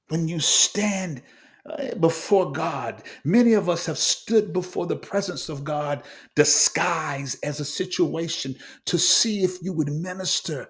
When 0.10 0.28
you 0.28 0.40
stand 0.40 1.24
uh, 1.70 1.96
before 1.96 2.52
God, 2.52 3.04
many 3.24 3.54
of 3.54 3.70
us 3.70 3.86
have 3.86 3.98
stood 3.98 4.54
before 4.54 4.86
the 4.86 4.96
presence 4.96 5.50
of 5.50 5.64
God 5.64 6.04
disguised 6.36 7.38
as 7.44 7.60
a 7.60 7.66
situation 7.66 8.56
to 8.86 8.98
see 8.98 9.44
if 9.44 9.62
you 9.62 9.74
would 9.74 9.90
minister 9.92 10.70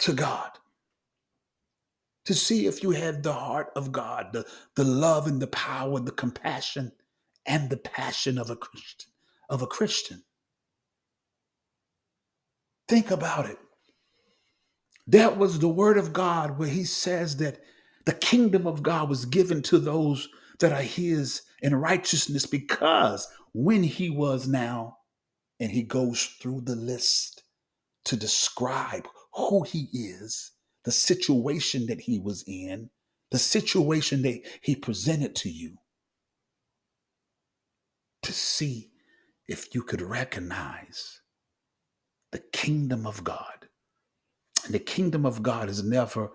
to 0.00 0.12
God, 0.14 0.50
to 2.26 2.34
see 2.34 2.66
if 2.66 2.82
you 2.82 2.92
had 2.92 3.22
the 3.22 3.32
heart 3.34 3.70
of 3.76 3.92
God, 3.92 4.28
the, 4.32 4.46
the 4.76 4.84
love 4.84 5.26
and 5.26 5.42
the 5.42 5.48
power, 5.48 6.00
the 6.00 6.12
compassion 6.12 6.92
and 7.46 7.70
the 7.70 7.76
passion 7.78 8.38
of 8.38 8.50
a 8.50 8.56
Christian, 8.56 9.10
of 9.50 9.62
a 9.62 9.66
Christian. 9.66 10.24
Think 12.88 13.10
about 13.10 13.46
it. 13.50 13.58
That 15.06 15.38
was 15.38 15.58
the 15.58 15.68
word 15.68 15.98
of 15.98 16.12
God 16.12 16.58
where 16.58 16.68
he 16.68 16.84
says 16.84 17.38
that 17.38 17.60
the 18.06 18.12
kingdom 18.12 18.66
of 18.66 18.82
God 18.82 19.08
was 19.08 19.26
given 19.26 19.62
to 19.64 19.78
those 19.78 20.28
that 20.60 20.72
are 20.72 20.82
his 20.82 21.42
in 21.62 21.74
righteousness 21.76 22.46
because 22.46 23.28
when 23.54 23.82
he 23.84 24.10
was 24.10 24.48
now, 24.48 24.98
and 25.60 25.72
he 25.72 25.82
goes 25.82 26.24
through 26.40 26.62
the 26.62 26.76
list 26.76 27.42
to 28.04 28.16
describe 28.16 29.08
who 29.38 29.62
he 29.62 29.88
is, 29.92 30.52
the 30.84 30.92
situation 30.92 31.86
that 31.86 32.02
he 32.02 32.18
was 32.18 32.44
in, 32.46 32.90
the 33.30 33.38
situation 33.38 34.22
that 34.22 34.42
he 34.62 34.74
presented 34.74 35.34
to 35.36 35.50
you, 35.50 35.78
to 38.22 38.32
see 38.32 38.90
if 39.46 39.74
you 39.74 39.82
could 39.82 40.02
recognize 40.02 41.20
the 42.32 42.40
kingdom 42.52 43.06
of 43.06 43.24
God. 43.24 43.68
And 44.64 44.74
the 44.74 44.80
kingdom 44.80 45.24
of 45.24 45.42
God 45.42 45.68
is 45.68 45.84
never 45.84 46.30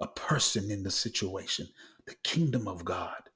a 0.00 0.06
person 0.06 0.70
in 0.70 0.82
the 0.82 0.90
situation. 0.90 1.68
The 2.06 2.14
kingdom 2.22 2.68
of 2.68 2.84
God 2.84 3.30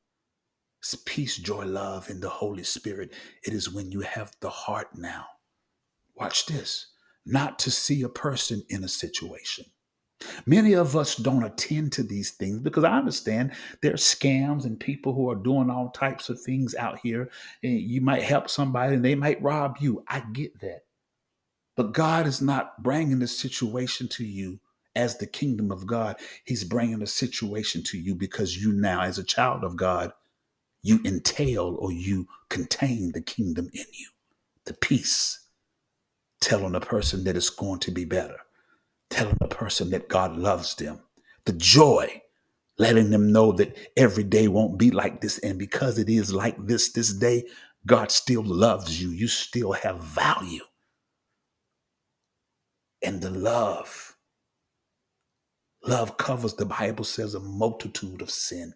is 0.82 0.94
peace, 0.94 1.36
joy, 1.36 1.64
love, 1.64 2.10
and 2.10 2.22
the 2.22 2.28
Holy 2.28 2.64
Spirit. 2.64 3.12
It 3.44 3.52
is 3.54 3.72
when 3.72 3.90
you 3.90 4.00
have 4.00 4.32
the 4.40 4.50
heart 4.50 4.88
now. 4.96 5.26
Watch 6.14 6.46
this 6.46 6.88
not 7.26 7.58
to 7.60 7.70
see 7.70 8.02
a 8.02 8.08
person 8.08 8.62
in 8.68 8.84
a 8.84 8.88
situation. 8.88 9.66
Many 10.46 10.72
of 10.72 10.96
us 10.96 11.16
don't 11.16 11.42
attend 11.42 11.92
to 11.92 12.02
these 12.02 12.30
things 12.30 12.60
because 12.60 12.84
I 12.84 12.96
understand 12.96 13.52
there 13.82 13.92
are 13.92 13.96
scams 13.96 14.64
and 14.64 14.80
people 14.80 15.12
who 15.12 15.28
are 15.30 15.36
doing 15.36 15.68
all 15.68 15.90
types 15.90 16.28
of 16.30 16.40
things 16.40 16.74
out 16.74 17.00
here. 17.02 17.28
And 17.62 17.78
you 17.80 18.00
might 18.00 18.22
help 18.22 18.48
somebody 18.48 18.94
and 18.94 19.04
they 19.04 19.14
might 19.14 19.42
rob 19.42 19.76
you. 19.80 20.04
I 20.08 20.20
get 20.20 20.60
that. 20.60 20.84
But 21.76 21.92
God 21.92 22.26
is 22.26 22.40
not 22.40 22.82
bringing 22.82 23.18
the 23.18 23.26
situation 23.26 24.08
to 24.10 24.24
you 24.24 24.60
as 24.94 25.18
the 25.18 25.26
kingdom 25.26 25.70
of 25.70 25.86
God. 25.86 26.16
He's 26.44 26.64
bringing 26.64 27.02
a 27.02 27.06
situation 27.06 27.82
to 27.84 27.98
you 27.98 28.14
because 28.14 28.56
you 28.56 28.72
now, 28.72 29.02
as 29.02 29.18
a 29.18 29.24
child 29.24 29.62
of 29.62 29.76
God, 29.76 30.12
you 30.82 31.00
entail 31.04 31.76
or 31.78 31.92
you 31.92 32.28
contain 32.48 33.12
the 33.12 33.20
kingdom 33.20 33.68
in 33.74 33.84
you, 33.92 34.08
the 34.64 34.72
peace 34.72 35.45
telling 36.46 36.76
a 36.76 36.80
person 36.80 37.24
that 37.24 37.36
it's 37.36 37.50
going 37.50 37.80
to 37.80 37.90
be 37.90 38.04
better, 38.04 38.36
telling 39.10 39.36
a 39.40 39.48
person 39.48 39.90
that 39.90 40.08
God 40.08 40.36
loves 40.36 40.76
them, 40.76 41.00
the 41.44 41.52
joy, 41.52 42.22
letting 42.78 43.10
them 43.10 43.32
know 43.32 43.50
that 43.50 43.76
every 43.96 44.22
day 44.22 44.46
won't 44.46 44.78
be 44.78 44.92
like 44.92 45.20
this. 45.20 45.38
And 45.38 45.58
because 45.58 45.98
it 45.98 46.08
is 46.08 46.32
like 46.32 46.56
this 46.64 46.92
this 46.92 47.12
day, 47.12 47.46
God 47.84 48.12
still 48.12 48.44
loves 48.44 49.02
you. 49.02 49.10
You 49.10 49.26
still 49.26 49.72
have 49.72 50.00
value. 50.04 50.62
And 53.02 53.20
the 53.20 53.30
love, 53.30 54.16
love 55.84 56.16
covers, 56.16 56.54
the 56.54 56.64
Bible 56.64 57.04
says, 57.04 57.34
a 57.34 57.40
multitude 57.40 58.22
of 58.22 58.30
sin. 58.30 58.74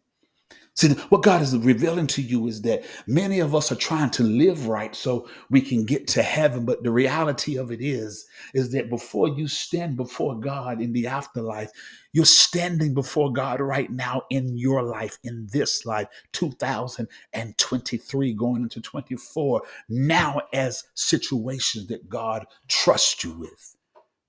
See, 0.81 0.95
what 1.11 1.23
God 1.23 1.43
is 1.43 1.55
revealing 1.59 2.07
to 2.07 2.23
you 2.23 2.47
is 2.47 2.63
that 2.63 2.85
many 3.07 3.41
of 3.41 3.55
us 3.55 3.71
are 3.71 3.77
trying 3.77 4.09
to 4.13 4.23
live 4.23 4.67
right 4.67 4.97
so 4.97 5.29
we 5.51 5.61
can 5.61 5.85
get 5.85 6.09
to 6.09 6.23
heaven. 6.23 6.65
But 6.65 6.83
the 6.83 6.91
reality 6.91 7.59
of 7.59 7.71
it 7.71 7.83
is, 7.83 8.25
is 8.55 8.73
that 8.73 8.89
before 8.89 9.29
you 9.29 9.47
stand 9.47 9.99
before 9.99 10.41
God 10.41 10.81
in 10.81 10.95
the 10.95 11.07
afterlife, 11.07 11.71
you're 12.15 12.25
standing 12.25 12.95
before 12.95 13.31
God 13.31 13.61
right 13.61 13.91
now 13.91 14.23
in 14.31 14.57
your 14.57 14.83
life, 14.83 15.19
in 15.23 15.49
this 15.53 15.85
life, 15.85 16.09
2023, 16.33 18.33
going 18.33 18.63
into 18.63 18.81
24, 18.81 19.61
now 19.91 20.41
as 20.55 20.85
situations 20.95 21.89
that 21.89 22.09
God 22.09 22.47
trusts 22.69 23.23
you 23.23 23.39
with. 23.39 23.77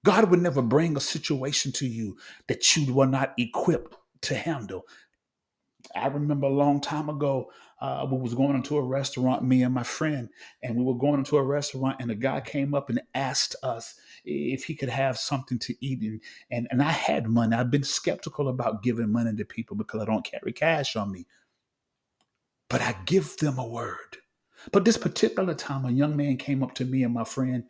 God 0.03 0.29
would 0.29 0.41
never 0.41 0.61
bring 0.61 0.97
a 0.97 0.99
situation 0.99 1.71
to 1.73 1.87
you 1.87 2.17
that 2.49 2.75
you 2.75 2.93
were 2.93 3.07
not 3.07 3.33
equipped 3.37 3.95
to 4.23 4.35
handle. 4.35 4.83
I 5.95 6.07
remember 6.07 6.47
a 6.47 6.51
long 6.51 6.81
time 6.81 7.09
ago, 7.09 7.51
uh, 7.79 8.05
we 8.09 8.17
was 8.17 8.35
going 8.35 8.55
into 8.55 8.77
a 8.77 8.81
restaurant, 8.81 9.43
me 9.43 9.63
and 9.63 9.73
my 9.73 9.83
friend, 9.83 10.29
and 10.61 10.75
we 10.75 10.83
were 10.83 10.97
going 10.97 11.19
into 11.19 11.37
a 11.37 11.43
restaurant, 11.43 11.97
and 11.99 12.11
a 12.11 12.15
guy 12.15 12.39
came 12.41 12.73
up 12.73 12.89
and 12.89 13.01
asked 13.15 13.55
us 13.63 13.95
if 14.23 14.65
he 14.65 14.75
could 14.75 14.89
have 14.89 15.17
something 15.17 15.57
to 15.59 15.75
eat, 15.83 16.01
and 16.01 16.21
and, 16.51 16.67
and 16.69 16.83
I 16.83 16.91
had 16.91 17.27
money. 17.27 17.55
I've 17.55 17.71
been 17.71 17.83
skeptical 17.83 18.49
about 18.49 18.83
giving 18.83 19.11
money 19.11 19.35
to 19.35 19.45
people 19.45 19.75
because 19.75 20.01
I 20.01 20.05
don't 20.05 20.25
carry 20.25 20.53
cash 20.53 20.95
on 20.95 21.11
me, 21.11 21.25
but 22.69 22.81
I 22.81 22.95
give 23.05 23.37
them 23.37 23.57
a 23.57 23.67
word. 23.67 24.17
But 24.71 24.85
this 24.85 24.97
particular 24.97 25.55
time, 25.55 25.85
a 25.85 25.91
young 25.91 26.15
man 26.15 26.37
came 26.37 26.61
up 26.61 26.75
to 26.75 26.85
me 26.85 27.03
and 27.03 27.13
my 27.13 27.23
friend, 27.23 27.63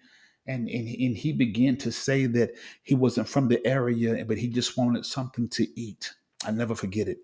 and, 0.46 0.68
and, 0.68 0.88
and 0.88 1.18
he 1.18 1.32
began 1.32 1.78
to 1.78 1.92
say 1.92 2.26
that 2.26 2.52
he 2.84 2.96
wasn't 2.96 3.30
from 3.30 3.48
the 3.48 3.66
area, 3.66 4.26
but 4.26 4.40
he 4.40 4.50
just 4.50 4.78
wanted 4.78 5.06
something 5.06 5.48
to 5.50 5.68
eat. 5.80 6.14
I 6.44 6.52
never 6.52 6.76
forget 6.76 7.08
it. 7.08 7.20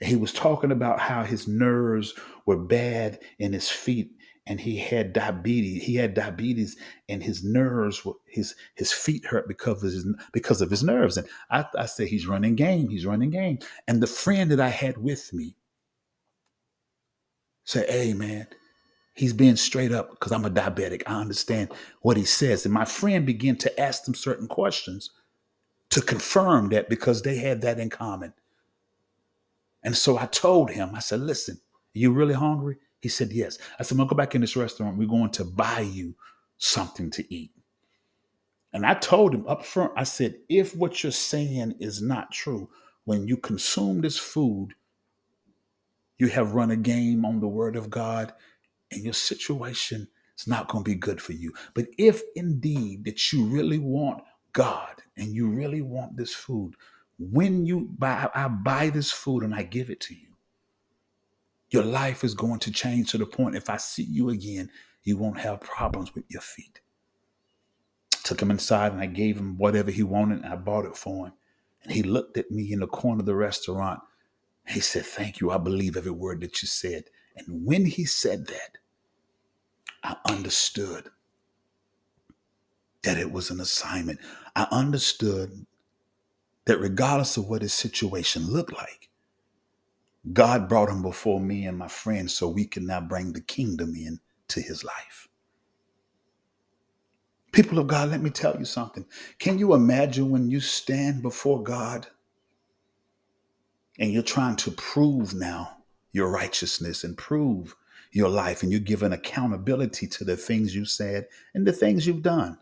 He 0.00 0.16
was 0.16 0.32
talking 0.32 0.70
about 0.70 1.00
how 1.00 1.24
his 1.24 1.48
nerves 1.48 2.14
were 2.46 2.56
bad 2.56 3.18
in 3.38 3.52
his 3.52 3.68
feet 3.68 4.12
and 4.46 4.60
he 4.60 4.78
had 4.78 5.12
diabetes. 5.12 5.84
He 5.84 5.96
had 5.96 6.14
diabetes 6.14 6.76
and 7.08 7.22
his 7.22 7.44
nerves 7.44 8.04
were 8.04 8.14
his 8.26 8.54
his 8.74 8.92
feet 8.92 9.26
hurt 9.26 9.48
because 9.48 9.82
of 9.82 9.92
his 9.92 10.06
because 10.32 10.60
of 10.60 10.70
his 10.70 10.84
nerves. 10.84 11.16
And 11.16 11.28
I, 11.50 11.66
I 11.76 11.86
say 11.86 12.06
he's 12.06 12.26
running 12.26 12.54
game, 12.54 12.88
he's 12.88 13.06
running 13.06 13.30
game. 13.30 13.58
And 13.88 14.02
the 14.02 14.06
friend 14.06 14.50
that 14.52 14.60
I 14.60 14.70
had 14.70 14.98
with 14.98 15.32
me 15.32 15.56
said, 17.64 17.90
Hey 17.90 18.14
man, 18.14 18.46
he's 19.14 19.32
being 19.32 19.56
straight 19.56 19.92
up 19.92 20.10
because 20.10 20.32
I'm 20.32 20.44
a 20.44 20.50
diabetic. 20.50 21.02
I 21.06 21.20
understand 21.20 21.72
what 22.02 22.16
he 22.16 22.24
says. 22.24 22.64
And 22.64 22.72
my 22.72 22.84
friend 22.84 23.26
began 23.26 23.56
to 23.56 23.80
ask 23.80 24.04
them 24.04 24.14
certain 24.14 24.46
questions 24.46 25.10
to 25.90 26.00
confirm 26.00 26.70
that 26.70 26.88
because 26.88 27.22
they 27.22 27.36
had 27.38 27.62
that 27.62 27.80
in 27.80 27.90
common. 27.90 28.32
And 29.82 29.96
so 29.96 30.18
I 30.18 30.26
told 30.26 30.70
him, 30.70 30.90
I 30.94 31.00
said, 31.00 31.20
listen, 31.20 31.60
you 31.94 32.12
really 32.12 32.34
hungry? 32.34 32.76
He 33.00 33.08
said, 33.08 33.32
yes. 33.32 33.58
I 33.78 33.82
said, 33.82 33.92
I'm 33.92 33.98
going 33.98 34.08
to 34.08 34.14
go 34.14 34.16
back 34.16 34.34
in 34.34 34.40
this 34.40 34.56
restaurant. 34.56 34.98
We're 34.98 35.08
going 35.08 35.30
to 35.30 35.44
buy 35.44 35.80
you 35.80 36.14
something 36.58 37.10
to 37.12 37.34
eat. 37.34 37.52
And 38.72 38.84
I 38.84 38.94
told 38.94 39.34
him 39.34 39.46
up 39.46 39.64
front, 39.64 39.92
I 39.96 40.04
said, 40.04 40.36
if 40.48 40.76
what 40.76 41.02
you're 41.02 41.12
saying 41.12 41.76
is 41.78 42.02
not 42.02 42.32
true, 42.32 42.68
when 43.04 43.26
you 43.26 43.36
consume 43.36 44.00
this 44.00 44.18
food, 44.18 44.74
you 46.18 46.28
have 46.28 46.54
run 46.54 46.70
a 46.70 46.76
game 46.76 47.24
on 47.24 47.40
the 47.40 47.48
word 47.48 47.76
of 47.76 47.88
God, 47.88 48.32
and 48.90 49.02
your 49.02 49.14
situation 49.14 50.08
is 50.36 50.46
not 50.46 50.68
going 50.68 50.84
to 50.84 50.90
be 50.90 50.96
good 50.96 51.22
for 51.22 51.32
you. 51.32 51.52
But 51.74 51.86
if 51.96 52.20
indeed 52.34 53.04
that 53.04 53.32
you 53.32 53.46
really 53.46 53.78
want 53.78 54.22
God 54.52 55.02
and 55.16 55.34
you 55.34 55.48
really 55.48 55.80
want 55.80 56.16
this 56.16 56.34
food, 56.34 56.74
when 57.18 57.66
you 57.66 57.88
buy, 57.98 58.28
I 58.34 58.48
buy 58.48 58.90
this 58.90 59.10
food 59.10 59.42
and 59.42 59.54
I 59.54 59.64
give 59.64 59.90
it 59.90 60.00
to 60.02 60.14
you, 60.14 60.28
your 61.70 61.84
life 61.84 62.24
is 62.24 62.34
going 62.34 62.60
to 62.60 62.70
change 62.70 63.10
to 63.10 63.18
the 63.18 63.26
point 63.26 63.56
if 63.56 63.68
I 63.68 63.76
see 63.76 64.04
you 64.04 64.30
again, 64.30 64.70
you 65.02 65.16
won't 65.16 65.40
have 65.40 65.60
problems 65.60 66.14
with 66.14 66.24
your 66.28 66.40
feet. 66.40 66.80
Took 68.24 68.40
him 68.40 68.50
inside 68.50 68.92
and 68.92 69.00
I 69.00 69.06
gave 69.06 69.38
him 69.38 69.58
whatever 69.58 69.90
he 69.90 70.02
wanted 70.02 70.44
and 70.44 70.52
I 70.52 70.56
bought 70.56 70.84
it 70.84 70.96
for 70.96 71.26
him. 71.26 71.32
And 71.82 71.92
he 71.92 72.02
looked 72.02 72.36
at 72.36 72.50
me 72.50 72.72
in 72.72 72.80
the 72.80 72.86
corner 72.86 73.20
of 73.20 73.26
the 73.26 73.34
restaurant. 73.34 74.00
He 74.66 74.80
said, 74.80 75.06
Thank 75.06 75.40
you. 75.40 75.50
I 75.50 75.58
believe 75.58 75.96
every 75.96 76.10
word 76.10 76.40
that 76.42 76.60
you 76.62 76.68
said. 76.68 77.04
And 77.36 77.64
when 77.64 77.86
he 77.86 78.04
said 78.04 78.46
that, 78.48 78.78
I 80.02 80.16
understood 80.28 81.08
that 83.02 83.16
it 83.16 83.32
was 83.32 83.50
an 83.50 83.60
assignment. 83.60 84.20
I 84.54 84.66
understood 84.70 85.66
that 86.68 86.78
regardless 86.80 87.38
of 87.38 87.48
what 87.48 87.62
his 87.62 87.72
situation 87.72 88.46
looked 88.46 88.74
like, 88.74 89.08
God 90.34 90.68
brought 90.68 90.90
him 90.90 91.00
before 91.00 91.40
me 91.40 91.64
and 91.64 91.78
my 91.78 91.88
friends 91.88 92.34
so 92.34 92.46
we 92.46 92.66
can 92.66 92.84
now 92.84 93.00
bring 93.00 93.32
the 93.32 93.40
kingdom 93.40 93.94
in 93.94 94.20
to 94.48 94.60
his 94.60 94.84
life. 94.84 95.28
People 97.52 97.78
of 97.78 97.86
God, 97.86 98.10
let 98.10 98.20
me 98.20 98.28
tell 98.28 98.54
you 98.58 98.66
something. 98.66 99.06
Can 99.38 99.58
you 99.58 99.72
imagine 99.72 100.28
when 100.28 100.50
you 100.50 100.60
stand 100.60 101.22
before 101.22 101.62
God 101.62 102.08
and 103.98 104.12
you're 104.12 104.22
trying 104.22 104.56
to 104.56 104.70
prove 104.72 105.32
now 105.32 105.78
your 106.12 106.28
righteousness 106.28 107.02
and 107.02 107.16
prove 107.16 107.74
your 108.12 108.28
life 108.28 108.62
and 108.62 108.70
you're 108.70 108.80
giving 108.80 109.14
accountability 109.14 110.06
to 110.06 110.24
the 110.24 110.36
things 110.36 110.74
you 110.74 110.84
said 110.84 111.28
and 111.54 111.66
the 111.66 111.72
things 111.72 112.06
you've 112.06 112.22
done? 112.22 112.58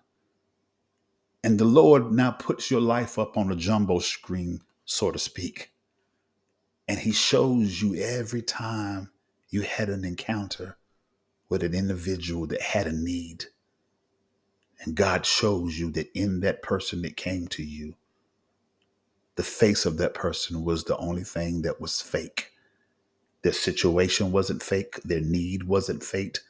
And 1.47 1.61
the 1.61 1.65
Lord 1.65 2.11
now 2.11 2.33
puts 2.33 2.73
your 2.73 2.81
life 2.81 3.21
up 3.21 3.37
on 3.37 3.53
a 3.53 3.55
jumbo 3.55 4.01
screen, 4.01 4.63
so 4.85 5.13
to 5.13 5.19
speak. 5.21 5.71
And 6.89 6.99
He 6.99 7.13
shows 7.13 7.81
you 7.81 7.95
every 7.95 8.43
time 8.43 9.13
you 9.49 9.63
had 9.63 9.89
an 9.89 10.05
encounter 10.05 10.77
with 11.49 11.63
an 11.63 11.73
individual 11.73 12.49
that 12.49 12.61
had 12.61 12.89
a 12.89 12.93
need. 12.93 13.45
And 14.81 14.97
God 14.97 15.25
shows 15.25 15.79
you 15.79 15.93
that 15.93 16.11
in 16.19 16.41
that 16.41 16.63
person 16.63 17.03
that 17.03 17.17
came 17.17 17.47
to 17.47 17.63
you, 17.63 17.95
the 19.37 19.45
face 19.45 19.87
of 19.87 19.99
that 19.99 20.15
person 20.15 20.65
was 20.65 20.83
the 20.83 20.97
only 20.97 21.23
thing 21.23 21.63
that 21.63 21.81
was 21.81 22.01
fake. 22.01 22.55
Their 23.43 23.53
situation 23.53 24.33
wasn't 24.33 24.65
fake, 24.65 25.01
their 25.05 25.21
need 25.21 25.63
wasn't 25.63 26.03
fake. 26.03 26.41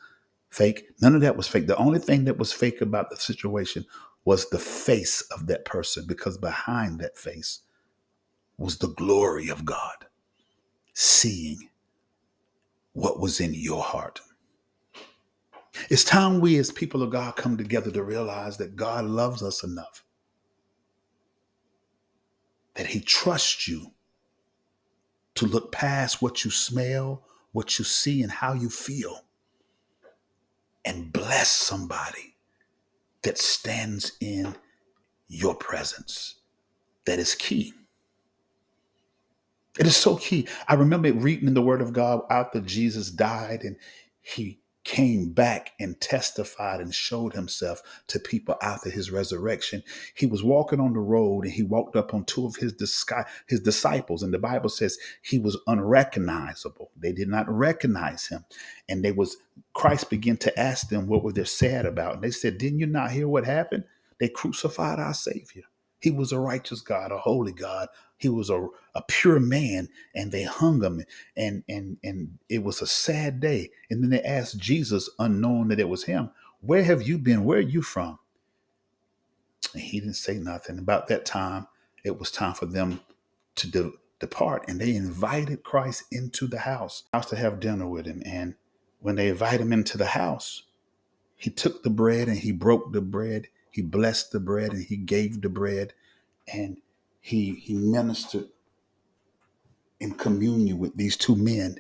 Fake. 0.49 0.89
None 1.03 1.15
of 1.15 1.21
that 1.21 1.37
was 1.37 1.49
fake. 1.49 1.67
The 1.67 1.77
only 1.77 1.99
thing 1.99 2.25
that 2.25 2.39
was 2.39 2.51
fake 2.51 2.81
about 2.81 3.11
the 3.11 3.17
situation 3.17 3.85
was 4.27 4.51
the 4.51 4.59
face 4.59 5.23
of 5.31 5.47
that 5.47 5.65
person 5.65 6.05
because 6.05 6.37
behind 6.37 6.99
that 6.99 7.17
face 7.17 7.61
was 8.59 8.79
the 8.79 8.89
glory 8.89 9.49
of 9.49 9.65
God, 9.65 10.07
seeing 10.93 11.71
what 12.93 13.21
was 13.21 13.39
in 13.41 13.55
your 13.55 13.85
heart. 13.85 14.21
It's 15.89 16.03
time 16.03 16.41
we, 16.41 16.59
as 16.59 16.73
people 16.73 17.03
of 17.03 17.11
God, 17.11 17.37
come 17.37 17.57
together 17.57 17.93
to 17.93 18.03
realize 18.03 18.57
that 18.57 18.75
God 18.75 19.05
loves 19.05 19.45
us 19.45 19.63
enough, 19.63 20.05
that 22.75 22.89
He 22.89 23.01
trusts 23.01 23.69
you 23.69 23.93
to 25.37 25.47
look 25.47 25.71
past 25.71 26.21
what 26.21 26.45
you 26.45 26.51
smell, 26.51 27.23
what 27.53 27.79
you 27.79 27.85
see, 27.85 28.23
and 28.23 28.33
how 28.33 28.55
you 28.55 28.71
feel, 28.71 29.25
and 30.85 31.13
bless 31.13 31.51
somebody 31.51 32.36
that 33.27 33.39
stands 33.39 34.13
in 34.21 34.55
your 35.27 35.57
presence. 35.57 36.37
That 37.07 37.19
is 37.19 37.35
key. 37.35 37.73
It 39.81 39.87
is 39.89 39.97
so 39.97 40.15
key. 40.17 40.47
I 40.69 40.75
remember 40.75 41.13
reading 41.13 41.49
in 41.49 41.55
the 41.55 41.61
Word 41.61 41.83
of 41.83 41.93
God 41.93 42.21
after 42.31 42.61
Jesus 42.61 43.11
died 43.11 43.63
and 43.65 43.75
he 44.23 44.61
came 44.87 45.33
back 45.33 45.73
and 45.81 46.01
testified 46.01 46.81
and 46.81 46.95
showed 46.95 47.35
himself 47.35 47.83
to 48.09 48.21
people 48.21 48.57
after 48.63 48.91
his 48.91 49.13
resurrection. 49.13 49.85
He 50.17 50.27
was 50.27 50.45
walking 50.45 50.81
on 50.81 50.95
the 50.95 51.01
road 51.01 51.47
and 51.47 51.55
he 51.55 51.65
walked 51.65 51.97
up 51.97 52.15
on 52.15 52.25
two 52.25 52.47
of 52.47 52.57
his, 52.57 52.75
disci- 52.75 53.27
his 53.49 53.61
disciples, 53.61 54.25
and 54.25 54.35
the 54.35 54.41
Bible 54.41 54.71
says 54.71 54.99
he 55.23 55.39
was 55.39 55.59
unrecognizable. 55.69 56.93
They 56.97 57.13
did 57.13 57.29
not 57.29 57.51
recognize 57.51 58.29
him. 58.29 58.47
And 58.89 59.05
they 59.05 59.13
was 59.13 59.39
Christ 59.75 60.11
began 60.11 60.39
to 60.39 60.61
ask 60.61 60.91
them 60.91 61.09
what 61.09 61.25
were 61.25 61.33
they 61.33 61.45
sad 61.45 61.87
about. 61.87 62.17
And 62.17 62.25
they 62.25 62.33
said, 62.33 62.59
Didn't 62.59 62.81
you 62.81 62.87
not 62.87 63.13
hear 63.13 63.29
what 63.29 63.47
happened? 63.47 63.85
They 64.21 64.31
crucified 64.31 65.01
our 65.01 65.15
Savior. 65.15 65.65
He 66.01 66.11
was 66.13 66.33
a 66.33 66.41
righteous 66.41 66.83
God, 66.83 67.13
a 67.13 67.19
holy 67.19 67.53
God. 67.53 67.89
He 68.17 68.29
was 68.29 68.51
a, 68.51 68.69
a 68.95 69.03
pure 69.07 69.41
man, 69.41 69.89
and 70.15 70.33
they 70.33 70.45
hung 70.45 70.83
him, 70.83 71.05
and 71.37 71.65
and 71.69 71.99
and 72.03 72.39
it 72.49 72.63
was 72.63 72.81
a 72.83 72.87
sad 72.87 73.41
day. 73.41 73.71
And 73.91 74.03
then 74.03 74.11
they 74.11 74.23
asked 74.23 74.59
Jesus, 74.59 75.11
unknowing 75.19 75.69
that 75.69 75.81
it 75.81 75.89
was 75.89 76.05
him, 76.05 76.31
"Where 76.61 76.85
have 76.85 77.03
you 77.03 77.19
been? 77.19 77.45
Where 77.45 77.59
are 77.59 77.61
you 77.61 77.83
from?" 77.83 78.19
And 79.75 79.83
he 79.83 80.01
didn't 80.01 80.15
say 80.15 80.39
nothing. 80.39 80.79
About 80.79 81.09
that 81.09 81.27
time, 81.27 81.67
it 82.05 82.19
was 82.19 82.31
time 82.31 82.55
for 82.55 82.67
them 82.67 83.01
to 83.57 83.71
de- 83.71 83.93
depart, 84.21 84.65
and 84.69 84.81
they 84.81 84.95
invited 84.95 85.63
Christ 85.63 86.05
into 86.11 86.47
the 86.47 86.61
house, 86.61 87.05
house 87.13 87.29
to 87.31 87.37
have 87.37 87.61
dinner 87.61 87.87
with 87.87 88.07
him. 88.07 88.23
And 88.25 88.55
when 89.01 89.17
they 89.17 89.29
invite 89.29 89.61
him 89.61 89.73
into 89.73 89.99
the 89.99 90.07
house, 90.07 90.65
he 91.37 91.51
took 91.51 91.83
the 91.83 91.91
bread 91.91 92.29
and 92.29 92.39
he 92.39 92.53
broke 92.53 92.93
the 92.93 93.03
bread. 93.03 93.49
He 93.71 93.83
blessed 93.83 94.33
the 94.33 94.41
bread 94.41 94.73
and 94.73 94.85
he 94.85 94.97
gave 94.97 95.43
the 95.43 95.51
bread 95.51 95.93
and 96.53 96.79
he 97.27 97.57
he 97.57 97.75
ministered 97.75 98.49
in 99.99 100.13
communion 100.13 100.79
with 100.79 100.97
these 100.97 101.17
two 101.17 101.35
men 101.35 101.77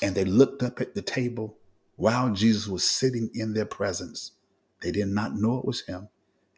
and 0.00 0.14
they 0.14 0.24
looked 0.24 0.62
up 0.62 0.80
at 0.80 0.94
the 0.94 1.02
table 1.02 1.58
while 1.96 2.32
Jesus 2.32 2.66
was 2.66 2.82
sitting 2.82 3.28
in 3.34 3.52
their 3.52 3.66
presence. 3.66 4.32
They 4.80 4.90
did 4.90 5.08
not 5.08 5.34
know 5.34 5.58
it 5.58 5.66
was 5.66 5.82
him 5.82 6.08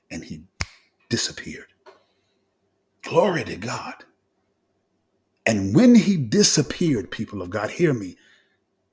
and 0.09 0.23
he 0.23 0.45
disappeared. 1.09 1.67
Glory 3.03 3.43
to 3.43 3.57
God. 3.57 4.05
And 5.45 5.75
when 5.75 5.97
he 5.97 6.17
disappeared, 6.17 7.11
people 7.11 7.43
of 7.43 7.51
God, 7.51 7.71
hear 7.71 7.93
me. 7.93 8.17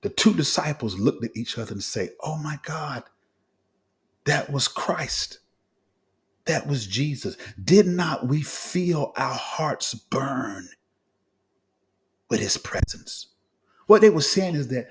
The 0.01 0.09
two 0.09 0.33
disciples 0.33 0.97
looked 0.97 1.23
at 1.23 1.37
each 1.37 1.59
other 1.59 1.73
and 1.73 1.83
say, 1.83 2.09
"Oh 2.19 2.37
my 2.37 2.59
God, 2.63 3.03
that 4.25 4.51
was 4.51 4.67
Christ." 4.67 5.37
That 6.45 6.67
was 6.67 6.87
Jesus. 6.87 7.37
Did 7.63 7.87
not 7.87 8.27
we 8.27 8.41
feel 8.41 9.13
our 9.15 9.33
hearts 9.33 9.93
burn 9.93 10.67
with 12.29 12.39
his 12.39 12.57
presence? 12.57 13.27
What 13.87 14.01
they 14.01 14.09
were 14.09 14.21
saying 14.21 14.55
is 14.55 14.67
that 14.69 14.87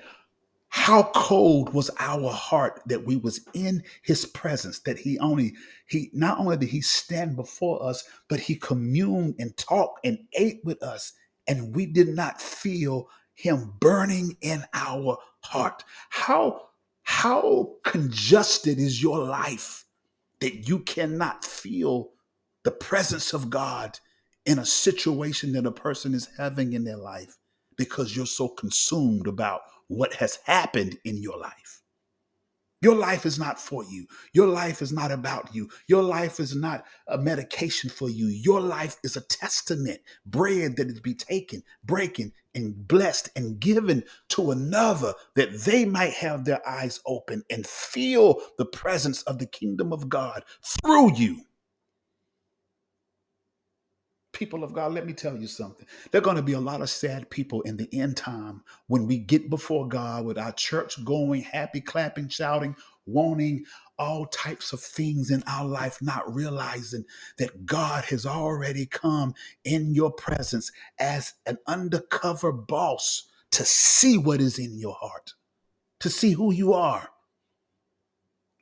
how 0.75 1.03
cold 1.13 1.71
was 1.71 1.91
our 1.99 2.31
heart 2.31 2.81
that 2.87 3.05
we 3.05 3.15
was 3.15 3.41
in 3.53 3.83
his 4.01 4.25
presence 4.25 4.79
that 4.79 4.97
he 4.97 5.19
only 5.19 5.53
he 5.85 6.09
not 6.13 6.39
only 6.39 6.57
did 6.57 6.67
he 6.67 6.81
stand 6.81 7.35
before 7.35 7.81
us 7.87 8.03
but 8.27 8.39
he 8.39 8.55
communed 8.55 9.35
and 9.37 9.55
talked 9.55 10.03
and 10.03 10.17
ate 10.33 10.61
with 10.63 10.81
us 10.81 11.13
and 11.47 11.75
we 11.75 11.85
did 11.85 12.07
not 12.07 12.41
feel 12.41 13.07
him 13.35 13.71
burning 13.79 14.35
in 14.41 14.63
our 14.73 15.15
heart 15.41 15.83
how 16.09 16.59
how 17.03 17.69
congested 17.83 18.79
is 18.79 18.99
your 18.99 19.19
life 19.19 19.85
that 20.43 20.67
you 20.67 20.79
cannot 20.79 21.45
feel 21.45 22.09
the 22.65 22.71
presence 22.71 23.31
of 23.31 23.49
God 23.49 23.97
in 24.45 24.59
a 24.59 24.65
situation 24.65 25.53
that 25.53 25.65
a 25.65 25.71
person 25.71 26.13
is 26.13 26.27
having 26.37 26.73
in 26.73 26.83
their 26.83 26.97
life 26.97 27.37
because 27.77 28.13
you're 28.13 28.25
so 28.25 28.49
consumed 28.49 29.25
about 29.25 29.61
what 29.87 30.15
has 30.15 30.39
happened 30.45 30.97
in 31.05 31.21
your 31.21 31.39
life. 31.39 31.82
Your 32.83 32.95
life 32.95 33.25
is 33.25 33.39
not 33.39 33.61
for 33.61 33.85
you. 33.85 34.07
Your 34.33 34.47
life 34.47 34.81
is 34.81 34.91
not 34.91 35.09
about 35.09 35.55
you. 35.55 35.69
Your 35.87 36.03
life 36.03 36.37
is 36.41 36.53
not 36.53 36.83
a 37.07 37.17
medication 37.17 37.89
for 37.89 38.09
you. 38.09 38.27
Your 38.27 38.59
life 38.59 38.97
is 39.05 39.15
a 39.15 39.21
testament, 39.21 40.01
bread 40.25 40.75
that 40.75 40.87
is 40.87 40.99
be 40.99 41.13
taken, 41.13 41.63
breaking, 41.85 42.33
and 42.53 42.85
blessed 42.85 43.29
and 43.37 43.57
given 43.57 44.03
to 44.29 44.51
another 44.51 45.13
that 45.35 45.61
they 45.61 45.85
might 45.85 46.11
have 46.11 46.43
their 46.43 46.59
eyes 46.67 46.99
open 47.05 47.43
and 47.49 47.65
feel 47.65 48.41
the 48.57 48.65
presence 48.65 49.21
of 49.23 49.39
the 49.39 49.45
kingdom 49.45 49.93
of 49.93 50.09
God 50.09 50.43
through 50.61 51.15
you. 51.15 51.37
People 54.33 54.63
of 54.63 54.73
God, 54.73 54.93
let 54.93 55.05
me 55.05 55.13
tell 55.13 55.37
you 55.37 55.47
something. 55.47 55.87
There 56.11 56.19
are 56.19 56.23
going 56.23 56.37
to 56.37 56.41
be 56.41 56.53
a 56.53 56.59
lot 56.59 56.81
of 56.81 56.89
sad 56.89 57.29
people 57.29 57.61
in 57.61 57.77
the 57.77 57.87
end 57.93 58.17
time 58.17 58.63
when 58.87 59.07
we 59.07 59.19
get 59.19 59.49
before 59.49 59.87
God 59.87 60.25
with 60.25 60.39
our 60.39 60.51
church 60.53 61.03
going, 61.05 61.43
happy, 61.43 61.79
clapping, 61.79 62.29
shouting, 62.29 62.75
wanting 63.05 63.63
all 63.99 64.25
types 64.25 64.73
of 64.73 64.79
things 64.79 65.29
in 65.29 65.43
our 65.45 65.65
life, 65.65 66.01
not 66.01 66.33
realizing 66.33 67.05
that 67.37 67.65
God 67.65 68.05
has 68.05 68.25
already 68.25 68.87
come 68.87 69.35
in 69.63 69.93
your 69.93 70.11
presence 70.11 70.71
as 70.99 71.33
an 71.45 71.57
undercover 71.67 72.51
boss 72.51 73.29
to 73.51 73.63
see 73.63 74.17
what 74.17 74.41
is 74.41 74.57
in 74.57 74.79
your 74.79 74.95
heart, 74.95 75.33
to 75.99 76.09
see 76.09 76.31
who 76.31 76.51
you 76.51 76.73
are. 76.73 77.09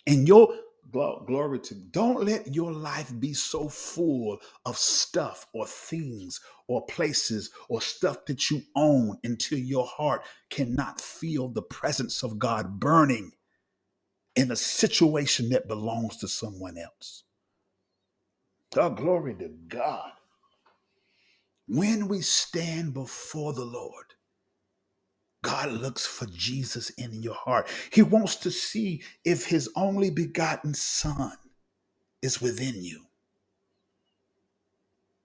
And 0.05 0.27
your 0.27 0.53
glory 0.91 1.59
to 1.59 1.75
don't 1.75 2.23
let 2.23 2.53
your 2.53 2.71
life 2.71 3.13
be 3.19 3.33
so 3.33 3.69
full 3.69 4.39
of 4.65 4.77
stuff 4.77 5.47
or 5.53 5.65
things 5.65 6.39
or 6.67 6.85
places 6.85 7.51
or 7.69 7.81
stuff 7.81 8.25
that 8.25 8.49
you 8.49 8.61
own 8.75 9.17
until 9.23 9.59
your 9.59 9.85
heart 9.85 10.23
cannot 10.49 11.01
feel 11.01 11.47
the 11.47 11.61
presence 11.61 12.23
of 12.23 12.39
God 12.39 12.79
burning 12.79 13.31
in 14.35 14.51
a 14.51 14.55
situation 14.55 15.49
that 15.49 15.67
belongs 15.67 16.17
to 16.17 16.27
someone 16.27 16.77
else. 16.77 17.23
Glory 18.73 19.35
to 19.35 19.49
God. 19.67 20.11
When 21.67 22.07
we 22.07 22.21
stand 22.21 22.93
before 22.93 23.53
the 23.53 23.65
Lord, 23.65 24.10
God 25.43 25.71
looks 25.71 26.05
for 26.05 26.27
Jesus 26.27 26.89
in 26.91 27.23
your 27.23 27.33
heart. 27.33 27.67
He 27.91 28.01
wants 28.01 28.35
to 28.37 28.51
see 28.51 29.03
if 29.25 29.47
his 29.47 29.69
only 29.75 30.09
begotten 30.09 30.73
Son 30.73 31.33
is 32.21 32.41
within 32.41 32.83
you. 32.83 33.01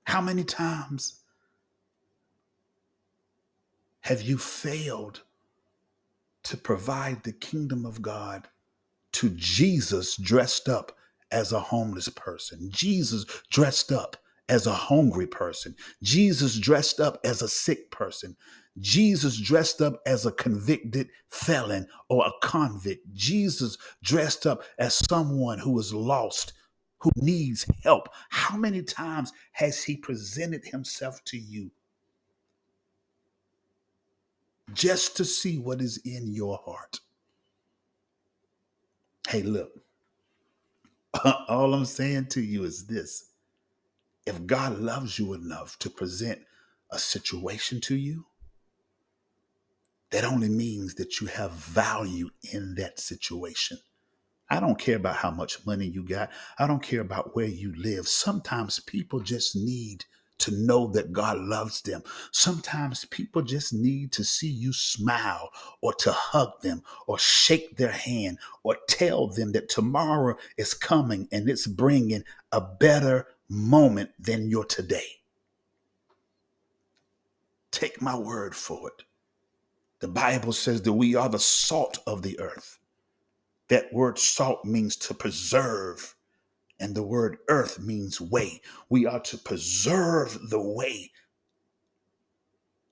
How 0.04 0.20
many 0.20 0.44
times 0.44 1.20
have 4.00 4.22
you 4.22 4.38
failed 4.38 5.22
to 6.44 6.56
provide 6.56 7.24
the 7.24 7.32
kingdom 7.32 7.84
of 7.84 8.00
God 8.00 8.48
to 9.12 9.30
Jesus 9.30 10.16
dressed 10.16 10.68
up 10.68 10.92
as 11.32 11.52
a 11.52 11.58
homeless 11.58 12.08
person, 12.08 12.70
Jesus 12.70 13.24
dressed 13.50 13.90
up 13.90 14.16
as 14.48 14.66
a 14.66 14.72
hungry 14.72 15.26
person, 15.26 15.74
Jesus 16.02 16.56
dressed 16.56 17.00
up 17.00 17.18
as 17.24 17.42
a 17.42 17.48
sick 17.48 17.90
person, 17.90 18.36
Jesus 18.78 19.38
dressed 19.38 19.80
up 19.80 20.00
as 20.06 20.26
a 20.26 20.32
convicted 20.32 21.08
felon 21.28 21.86
or 22.08 22.26
a 22.26 22.32
convict, 22.46 23.12
Jesus 23.14 23.78
dressed 24.02 24.46
up 24.46 24.62
as 24.78 25.00
someone 25.08 25.58
who 25.58 25.78
is 25.78 25.94
lost, 25.94 26.52
who 26.98 27.10
needs 27.16 27.66
help. 27.82 28.08
How 28.30 28.56
many 28.56 28.82
times 28.82 29.32
has 29.52 29.84
he 29.84 29.96
presented 29.96 30.66
himself 30.66 31.24
to 31.26 31.38
you 31.38 31.70
just 34.72 35.16
to 35.16 35.24
see 35.24 35.58
what 35.58 35.80
is 35.80 35.98
in 36.04 36.32
your 36.32 36.60
heart? 36.64 37.00
Hey, 39.28 39.42
look, 39.42 39.70
all 41.48 41.72
I'm 41.74 41.86
saying 41.86 42.26
to 42.30 42.40
you 42.42 42.64
is 42.64 42.86
this 42.86 43.30
if 44.26 44.44
God 44.44 44.78
loves 44.78 45.18
you 45.18 45.32
enough 45.34 45.78
to 45.78 45.88
present 45.88 46.40
a 46.90 46.98
situation 46.98 47.80
to 47.82 47.96
you, 47.96 48.26
that 50.10 50.24
only 50.24 50.48
means 50.48 50.94
that 50.94 51.20
you 51.20 51.26
have 51.26 51.52
value 51.52 52.30
in 52.52 52.74
that 52.76 53.00
situation. 53.00 53.78
I 54.48 54.60
don't 54.60 54.78
care 54.78 54.96
about 54.96 55.16
how 55.16 55.30
much 55.30 55.66
money 55.66 55.86
you 55.86 56.04
got. 56.04 56.30
I 56.58 56.66
don't 56.66 56.82
care 56.82 57.00
about 57.00 57.34
where 57.34 57.46
you 57.46 57.74
live. 57.76 58.06
Sometimes 58.06 58.78
people 58.78 59.20
just 59.20 59.56
need 59.56 60.04
to 60.38 60.50
know 60.52 60.86
that 60.88 61.12
God 61.12 61.38
loves 61.38 61.82
them. 61.82 62.02
Sometimes 62.30 63.04
people 63.06 63.42
just 63.42 63.72
need 63.72 64.12
to 64.12 64.22
see 64.22 64.48
you 64.48 64.72
smile 64.72 65.50
or 65.80 65.94
to 65.94 66.12
hug 66.12 66.60
them 66.60 66.82
or 67.06 67.18
shake 67.18 67.76
their 67.76 67.92
hand 67.92 68.38
or 68.62 68.76
tell 68.88 69.28
them 69.28 69.52
that 69.52 69.68
tomorrow 69.68 70.36
is 70.56 70.74
coming 70.74 71.26
and 71.32 71.48
it's 71.48 71.66
bringing 71.66 72.22
a 72.52 72.60
better 72.60 73.26
moment 73.48 74.10
than 74.18 74.50
your 74.50 74.64
today. 74.64 75.06
Take 77.70 78.00
my 78.00 78.16
word 78.16 78.54
for 78.54 78.88
it. 78.88 79.02
The 80.00 80.08
Bible 80.08 80.52
says 80.52 80.82
that 80.82 80.92
we 80.92 81.14
are 81.14 81.28
the 81.28 81.38
salt 81.38 81.98
of 82.06 82.22
the 82.22 82.38
earth. 82.38 82.78
That 83.68 83.92
word 83.92 84.18
salt 84.18 84.64
means 84.64 84.96
to 84.96 85.14
preserve, 85.14 86.14
and 86.78 86.94
the 86.94 87.02
word 87.02 87.38
earth 87.48 87.78
means 87.80 88.20
way. 88.20 88.60
We 88.88 89.06
are 89.06 89.20
to 89.20 89.38
preserve 89.38 90.50
the 90.50 90.60
way 90.60 91.10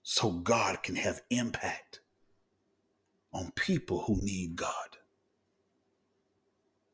so 0.02 0.30
God 0.30 0.82
can 0.82 0.96
have 0.96 1.22
impact 1.30 2.00
on 3.32 3.52
people 3.52 4.02
who 4.02 4.16
need 4.22 4.56
God. 4.56 4.98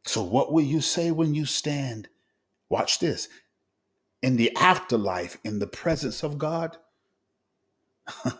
So, 0.04 0.22
what 0.22 0.52
will 0.52 0.64
you 0.64 0.80
say 0.80 1.10
when 1.10 1.34
you 1.34 1.44
stand? 1.44 2.08
Watch 2.68 2.98
this 2.98 3.28
in 4.22 4.36
the 4.36 4.54
afterlife, 4.56 5.38
in 5.44 5.58
the 5.58 5.66
presence 5.66 6.22
of 6.22 6.38
God? 6.38 6.76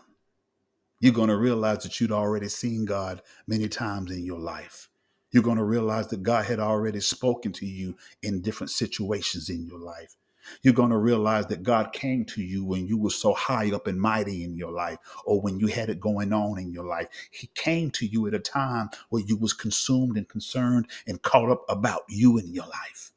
You're 1.01 1.13
going 1.13 1.29
to 1.29 1.37
realize 1.37 1.79
that 1.83 1.99
you'd 1.99 2.11
already 2.11 2.47
seen 2.47 2.85
God 2.85 3.23
many 3.47 3.67
times 3.67 4.11
in 4.11 4.23
your 4.23 4.39
life. 4.39 4.87
You're 5.31 5.43
going 5.43 5.57
to 5.57 5.63
realize 5.63 6.09
that 6.09 6.23
God 6.23 6.45
had 6.45 6.59
already 6.59 6.99
spoken 6.99 7.51
to 7.53 7.65
you 7.65 7.97
in 8.21 8.41
different 8.41 8.69
situations 8.69 9.49
in 9.49 9.65
your 9.65 9.79
life. 9.79 10.15
You're 10.61 10.75
going 10.75 10.91
to 10.91 10.97
realize 10.97 11.47
that 11.47 11.63
God 11.63 11.91
came 11.91 12.23
to 12.25 12.43
you 12.43 12.63
when 12.63 12.87
you 12.87 12.99
were 12.99 13.09
so 13.09 13.33
high 13.33 13.71
up 13.73 13.87
and 13.87 13.99
mighty 13.99 14.43
in 14.43 14.55
your 14.55 14.71
life 14.71 14.99
or 15.25 15.41
when 15.41 15.59
you 15.59 15.67
had 15.67 15.89
it 15.89 15.99
going 15.99 16.33
on 16.33 16.59
in 16.59 16.71
your 16.71 16.85
life. 16.85 17.07
He 17.31 17.47
came 17.55 17.89
to 17.91 18.05
you 18.05 18.27
at 18.27 18.35
a 18.35 18.39
time 18.39 18.91
where 19.09 19.23
you 19.23 19.37
was 19.37 19.53
consumed 19.53 20.17
and 20.17 20.29
concerned 20.29 20.87
and 21.07 21.21
caught 21.23 21.49
up 21.49 21.63
about 21.67 22.03
you 22.09 22.37
in 22.37 22.53
your 22.53 22.67
life. 22.67 23.11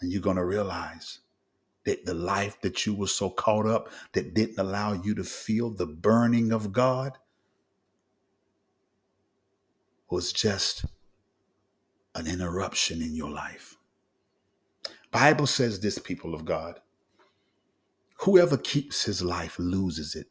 And 0.00 0.12
you're 0.12 0.22
going 0.22 0.36
to 0.36 0.44
realize 0.44 1.20
that 1.86 2.04
the 2.04 2.14
life 2.14 2.60
that 2.60 2.84
you 2.84 2.94
were 2.94 3.06
so 3.06 3.30
caught 3.30 3.64
up 3.66 3.88
that 4.12 4.34
didn't 4.34 4.58
allow 4.58 4.92
you 4.92 5.14
to 5.14 5.24
feel 5.24 5.70
the 5.70 5.86
burning 5.86 6.52
of 6.52 6.72
God 6.72 7.16
was 10.10 10.32
just 10.32 10.84
an 12.14 12.26
interruption 12.26 13.00
in 13.00 13.14
your 13.14 13.30
life. 13.30 13.76
Bible 15.12 15.46
says 15.46 15.80
this 15.80 15.98
people 15.98 16.34
of 16.34 16.44
God, 16.44 16.80
whoever 18.18 18.56
keeps 18.56 19.04
his 19.04 19.22
life 19.22 19.56
loses 19.58 20.14
it, 20.14 20.26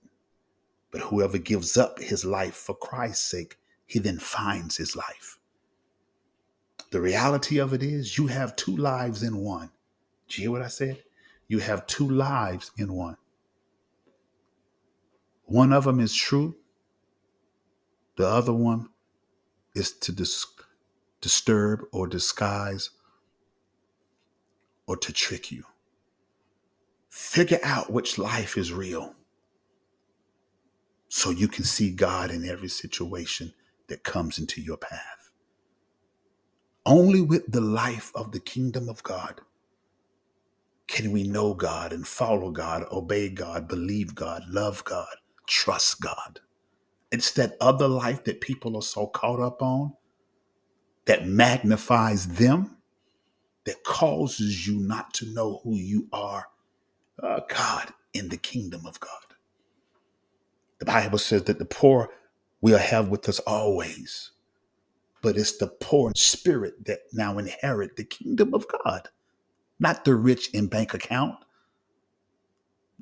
but 0.91 1.01
whoever 1.01 1.37
gives 1.37 1.77
up 1.77 1.99
his 1.99 2.25
life 2.25 2.55
for 2.55 2.75
Christ's 2.75 3.29
sake, 3.29 3.57
he 3.85 3.99
then 3.99 4.19
finds 4.19 4.77
his 4.77 4.95
life. 4.95 5.39
The 6.91 7.01
reality 7.01 7.59
of 7.59 7.73
it 7.73 7.81
is 7.81 8.17
you 8.17 8.27
have 8.27 8.55
two 8.55 8.75
lives 8.75 9.23
in 9.23 9.37
one. 9.37 9.69
Do 10.27 10.41
you 10.41 10.49
hear 10.49 10.51
what 10.51 10.61
I 10.61 10.67
said? 10.67 11.04
You 11.47 11.59
have 11.59 11.87
two 11.87 12.09
lives 12.09 12.71
in 12.77 12.93
one. 12.93 13.17
One 15.45 15.73
of 15.73 15.83
them 15.83 15.99
is 15.99 16.13
true, 16.15 16.55
the 18.17 18.27
other 18.27 18.53
one 18.53 18.89
is 19.75 19.91
to 19.91 20.11
dis- 20.11 20.45
disturb 21.21 21.81
or 21.91 22.07
disguise 22.07 22.91
or 24.87 24.97
to 24.97 25.13
trick 25.13 25.51
you. 25.51 25.63
Figure 27.09 27.59
out 27.63 27.91
which 27.91 28.17
life 28.17 28.57
is 28.57 28.73
real 28.73 29.15
so 31.09 31.29
you 31.29 31.47
can 31.47 31.63
see 31.63 31.91
God 31.91 32.31
in 32.31 32.47
every 32.47 32.69
situation 32.69 33.53
that 33.87 34.03
comes 34.03 34.39
into 34.39 34.61
your 34.61 34.77
path. 34.77 35.31
Only 36.85 37.21
with 37.21 37.51
the 37.51 37.61
life 37.61 38.11
of 38.15 38.31
the 38.31 38.39
kingdom 38.39 38.89
of 38.89 39.03
God 39.03 39.41
can 40.87 41.11
we 41.11 41.23
know 41.23 41.53
God 41.53 41.93
and 41.93 42.07
follow 42.07 42.51
God, 42.51 42.85
obey 42.91 43.29
God, 43.29 43.67
believe 43.67 44.15
God, 44.15 44.43
love 44.49 44.83
God, 44.85 45.07
trust 45.47 46.01
God? 46.01 46.41
It's 47.11 47.31
that 47.33 47.57
other 47.61 47.87
life 47.87 48.23
that 48.25 48.41
people 48.41 48.75
are 48.77 48.81
so 48.83 49.07
caught 49.07 49.39
up 49.41 49.61
on 49.61 49.93
that 51.05 51.27
magnifies 51.27 52.27
them, 52.27 52.77
that 53.65 53.83
causes 53.83 54.67
you 54.67 54.79
not 54.79 55.13
to 55.15 55.27
know 55.33 55.61
who 55.63 55.75
you 55.75 56.07
are, 56.13 56.47
uh, 57.23 57.41
God, 57.49 57.93
in 58.13 58.29
the 58.29 58.37
kingdom 58.37 58.85
of 58.85 58.99
God. 58.99 59.11
The 60.79 60.85
Bible 60.85 61.19
says 61.19 61.43
that 61.45 61.59
the 61.59 61.65
poor 61.65 62.09
we'll 62.61 62.77
have 62.79 63.09
with 63.09 63.29
us 63.29 63.39
always, 63.41 64.31
but 65.21 65.37
it's 65.37 65.57
the 65.57 65.67
poor 65.67 66.09
in 66.09 66.15
spirit 66.15 66.85
that 66.85 66.99
now 67.13 67.37
inherit 67.39 67.97
the 67.97 68.05
kingdom 68.05 68.53
of 68.53 68.65
God 68.85 69.09
not 69.79 70.05
the 70.05 70.15
rich 70.15 70.49
in 70.53 70.67
bank 70.67 70.93
account, 70.93 71.35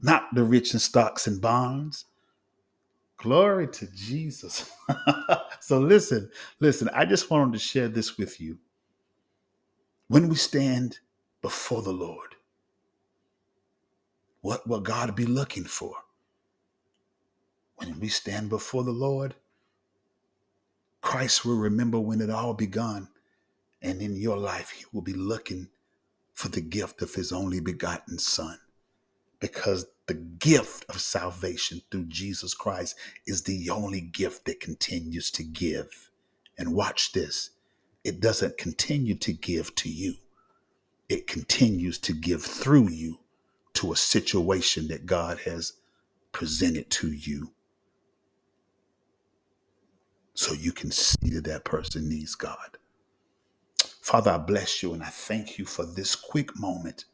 not 0.02 0.34
the 0.34 0.44
rich 0.44 0.74
in 0.74 0.80
stocks 0.80 1.28
and 1.28 1.42
bonds. 1.42 2.06
Glory 3.18 3.68
to 3.68 3.88
Jesus. 3.96 4.70
so 5.62 5.80
listen, 5.80 6.30
listen, 6.60 6.90
I 6.94 7.06
just 7.06 7.30
wanted 7.30 7.54
to 7.54 7.60
share 7.60 7.88
this 7.88 8.18
with 8.18 8.42
you. 8.42 8.60
When 10.08 10.28
we 10.28 10.36
stand 10.36 11.00
before 11.42 11.82
the 11.82 11.94
Lord, 11.94 12.36
what 14.42 14.68
will 14.68 14.82
God 14.82 15.16
be 15.16 15.26
looking 15.26 15.64
for? 15.64 15.96
When 17.78 18.00
we 18.00 18.10
stand 18.10 18.50
before 18.50 18.84
the 18.84 18.92
Lord, 18.92 19.36
Christ 21.02 21.46
will 21.46 21.58
remember 21.58 22.00
when 22.00 22.22
it 22.22 22.30
all 22.30 22.54
begun. 22.54 23.10
And 23.82 24.02
in 24.02 24.16
your 24.16 24.38
life, 24.38 24.72
he 24.72 24.86
will 24.94 25.02
be 25.02 25.14
looking 25.14 25.70
for 26.34 26.50
the 26.50 26.62
gift 26.62 27.02
of 27.02 27.16
his 27.16 27.32
only 27.32 27.60
begotten 27.60 28.18
Son. 28.20 28.60
Because 29.40 29.88
the 30.08 30.14
gift 30.14 30.86
of 30.90 31.00
salvation 31.00 31.82
through 31.90 32.06
Jesus 32.06 32.54
Christ 32.54 32.96
is 33.26 33.44
the 33.44 33.70
only 33.70 34.02
gift 34.02 34.46
that 34.46 34.60
continues 34.60 35.32
to 35.32 35.44
give. 35.44 36.10
And 36.58 36.74
watch 36.74 37.14
this 37.14 37.52
it 38.04 38.20
doesn't 38.20 38.58
continue 38.58 39.16
to 39.16 39.32
give 39.32 39.76
to 39.76 39.90
you, 39.90 40.16
it 41.08 41.28
continues 41.28 41.98
to 42.00 42.14
give 42.14 42.44
through 42.44 42.90
you 42.90 43.20
to 43.74 43.92
a 43.92 43.98
situation 43.98 44.88
that 44.90 45.06
God 45.06 45.40
has 45.46 45.74
presented 46.32 46.90
to 46.92 47.12
you. 47.12 47.52
So 50.34 50.54
you 50.54 50.72
can 50.72 50.92
see 50.92 51.30
that 51.32 51.46
that 51.46 51.64
person 51.64 52.10
needs 52.10 52.36
God. 52.36 52.78
Father, 54.04 54.32
I 54.32 54.38
bless 54.38 54.84
you 54.84 54.94
and 54.94 55.02
I 55.02 55.08
thank 55.08 55.58
you 55.58 55.64
for 55.64 55.86
this 55.86 56.14
quick 56.14 56.60
moment 56.60 57.06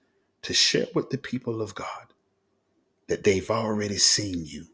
to 0.41 0.55
share 0.55 0.87
with 0.95 1.11
the 1.11 1.19
people 1.19 1.61
of 1.61 1.75
God 1.75 2.15
that 3.07 3.23
they've 3.23 3.51
already 3.51 3.99
seen 3.99 4.43
you. 4.47 4.65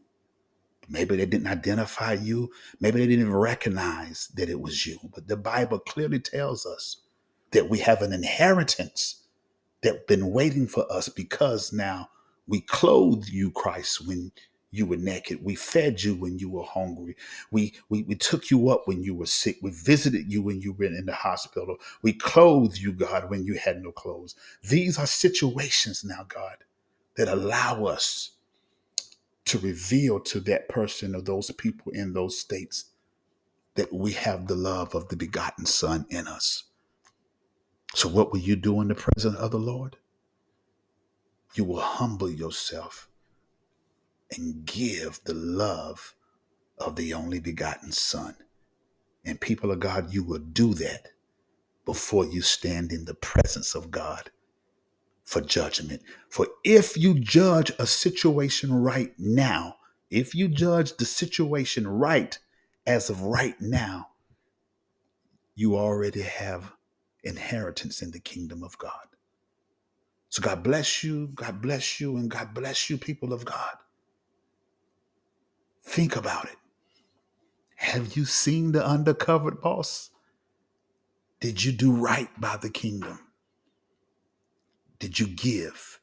Maybe 0.88 1.14
they 1.16 1.26
didn't 1.26 1.46
identify 1.46 2.14
you. 2.14 2.50
Maybe 2.80 3.00
they 3.00 3.06
didn't 3.06 3.26
even 3.26 3.36
recognize 3.36 4.28
that 4.34 4.48
it 4.48 4.62
was 4.62 4.86
you. 4.86 4.98
But 5.14 5.28
the 5.28 5.36
Bible 5.36 5.78
clearly 5.78 6.18
tells 6.18 6.64
us 6.64 7.02
that 7.50 7.68
we 7.68 7.80
have 7.80 8.00
an 8.00 8.14
inheritance 8.14 9.26
that's 9.82 10.04
been 10.08 10.30
waiting 10.32 10.68
for 10.68 10.90
us 10.90 11.10
because 11.10 11.70
now 11.70 12.08
we 12.46 12.62
clothe 12.62 13.26
you, 13.26 13.50
Christ, 13.50 14.08
when 14.08 14.32
you 14.70 14.86
were 14.86 14.96
naked. 14.96 15.42
We 15.42 15.54
fed 15.54 16.02
you 16.02 16.14
when 16.14 16.38
you 16.38 16.50
were 16.50 16.64
hungry. 16.64 17.16
We, 17.50 17.74
we, 17.88 18.02
we 18.02 18.14
took 18.14 18.50
you 18.50 18.68
up 18.68 18.82
when 18.86 19.02
you 19.02 19.14
were 19.14 19.26
sick. 19.26 19.58
We 19.62 19.70
visited 19.70 20.32
you 20.32 20.42
when 20.42 20.60
you 20.60 20.72
were 20.72 20.84
in 20.84 21.06
the 21.06 21.14
hospital. 21.14 21.76
We 22.02 22.12
clothed 22.12 22.78
you, 22.78 22.92
God, 22.92 23.30
when 23.30 23.44
you 23.44 23.54
had 23.54 23.82
no 23.82 23.92
clothes. 23.92 24.34
These 24.62 24.98
are 24.98 25.06
situations 25.06 26.04
now, 26.04 26.26
God, 26.28 26.58
that 27.16 27.28
allow 27.28 27.84
us 27.84 28.32
to 29.46 29.58
reveal 29.58 30.18
to 30.20 30.40
that 30.40 30.68
person 30.68 31.14
or 31.14 31.22
those 31.22 31.50
people 31.52 31.92
in 31.92 32.12
those 32.12 32.38
states 32.38 32.86
that 33.76 33.92
we 33.92 34.12
have 34.12 34.46
the 34.46 34.56
love 34.56 34.94
of 34.94 35.08
the 35.08 35.16
begotten 35.16 35.66
Son 35.66 36.06
in 36.10 36.26
us. 36.26 36.64
So, 37.94 38.08
what 38.08 38.32
will 38.32 38.40
you 38.40 38.56
do 38.56 38.80
in 38.80 38.88
the 38.88 38.94
presence 38.94 39.36
of 39.36 39.52
the 39.52 39.58
Lord? 39.58 39.96
You 41.54 41.64
will 41.64 41.80
humble 41.80 42.28
yourself 42.28 43.08
and 44.34 44.64
give 44.64 45.20
the 45.24 45.34
love 45.34 46.14
of 46.78 46.96
the 46.96 47.14
only 47.14 47.40
begotten 47.40 47.92
Son. 47.92 48.36
And 49.24 49.40
people 49.40 49.70
of 49.70 49.80
God, 49.80 50.12
you 50.12 50.22
will 50.22 50.38
do 50.38 50.74
that 50.74 51.08
before 51.84 52.24
you 52.24 52.42
stand 52.42 52.92
in 52.92 53.04
the 53.04 53.14
presence 53.14 53.74
of 53.74 53.90
God 53.90 54.30
for 55.24 55.40
judgment. 55.40 56.02
For 56.28 56.46
if 56.64 56.96
you 56.96 57.18
judge 57.18 57.72
a 57.78 57.86
situation 57.86 58.72
right 58.72 59.12
now, 59.18 59.76
if 60.10 60.34
you 60.34 60.48
judge 60.48 60.96
the 60.96 61.04
situation 61.04 61.88
right 61.88 62.38
as 62.86 63.10
of 63.10 63.22
right 63.22 63.60
now, 63.60 64.08
you 65.54 65.76
already 65.76 66.22
have 66.22 66.72
inheritance 67.24 68.02
in 68.02 68.12
the 68.12 68.20
kingdom 68.20 68.62
of 68.62 68.78
God. 68.78 68.92
So 70.28 70.42
God 70.42 70.62
bless 70.62 71.02
you, 71.02 71.28
God 71.28 71.60
bless 71.60 72.00
you, 72.00 72.16
and 72.16 72.30
God 72.30 72.54
bless 72.54 72.88
you, 72.90 72.98
people 72.98 73.32
of 73.32 73.44
God. 73.44 73.76
Think 75.86 76.16
about 76.16 76.46
it. 76.46 76.56
Have 77.76 78.16
you 78.16 78.24
seen 78.24 78.72
the 78.72 78.84
undercover 78.84 79.52
boss? 79.52 80.10
Did 81.40 81.64
you 81.64 81.72
do 81.72 81.92
right 81.92 82.28
by 82.40 82.56
the 82.56 82.70
kingdom? 82.70 83.20
Did 84.98 85.20
you 85.20 85.26
give? 85.26 86.00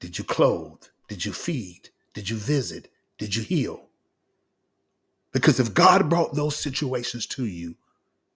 Did 0.00 0.18
you 0.18 0.24
clothe? 0.24 0.82
Did 1.08 1.24
you 1.24 1.32
feed? 1.32 1.90
Did 2.14 2.30
you 2.30 2.36
visit? 2.36 2.90
Did 3.18 3.36
you 3.36 3.42
heal? 3.42 3.86
Because 5.32 5.60
if 5.60 5.74
God 5.74 6.08
brought 6.08 6.34
those 6.34 6.56
situations 6.56 7.26
to 7.26 7.44
you, 7.44 7.76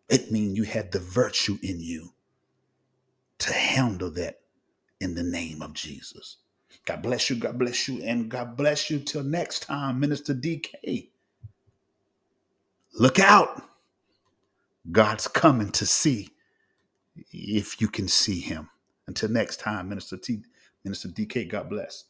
it 0.08 0.30
means 0.30 0.58
you 0.58 0.64
had 0.64 0.92
the 0.92 0.98
virtue 0.98 1.56
in 1.62 1.80
you 1.80 2.12
to 3.38 3.54
handle 3.54 4.10
that 4.10 4.40
in 5.00 5.14
the 5.14 5.22
name 5.22 5.62
of 5.62 5.72
Jesus. 5.72 6.36
God 6.86 7.02
bless 7.02 7.30
you, 7.30 7.36
God 7.36 7.58
bless 7.58 7.88
you, 7.88 8.02
and 8.02 8.28
God 8.28 8.56
bless 8.56 8.90
you 8.90 9.00
till 9.00 9.22
next 9.24 9.60
time, 9.60 10.00
Minister 10.00 10.34
DK. 10.34 11.08
Look 12.94 13.18
out. 13.18 13.62
God's 14.90 15.28
coming 15.28 15.70
to 15.72 15.86
see 15.86 16.30
if 17.32 17.80
you 17.80 17.88
can 17.88 18.08
see 18.08 18.40
him. 18.40 18.70
Until 19.06 19.28
next 19.30 19.58
time, 19.58 19.88
Minister 19.88 20.16
T, 20.16 20.42
Minister 20.84 21.08
DK, 21.08 21.48
God 21.48 21.70
bless. 21.70 22.04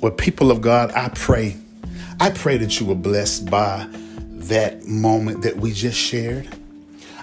Well, 0.00 0.12
people 0.12 0.50
of 0.50 0.60
God, 0.60 0.92
I 0.92 1.08
pray, 1.10 1.56
I 2.20 2.30
pray 2.30 2.58
that 2.58 2.80
you 2.80 2.86
were 2.86 2.94
blessed 2.94 3.50
by 3.50 3.88
that 3.92 4.86
moment 4.86 5.42
that 5.42 5.56
we 5.56 5.72
just 5.72 5.98
shared. 5.98 6.48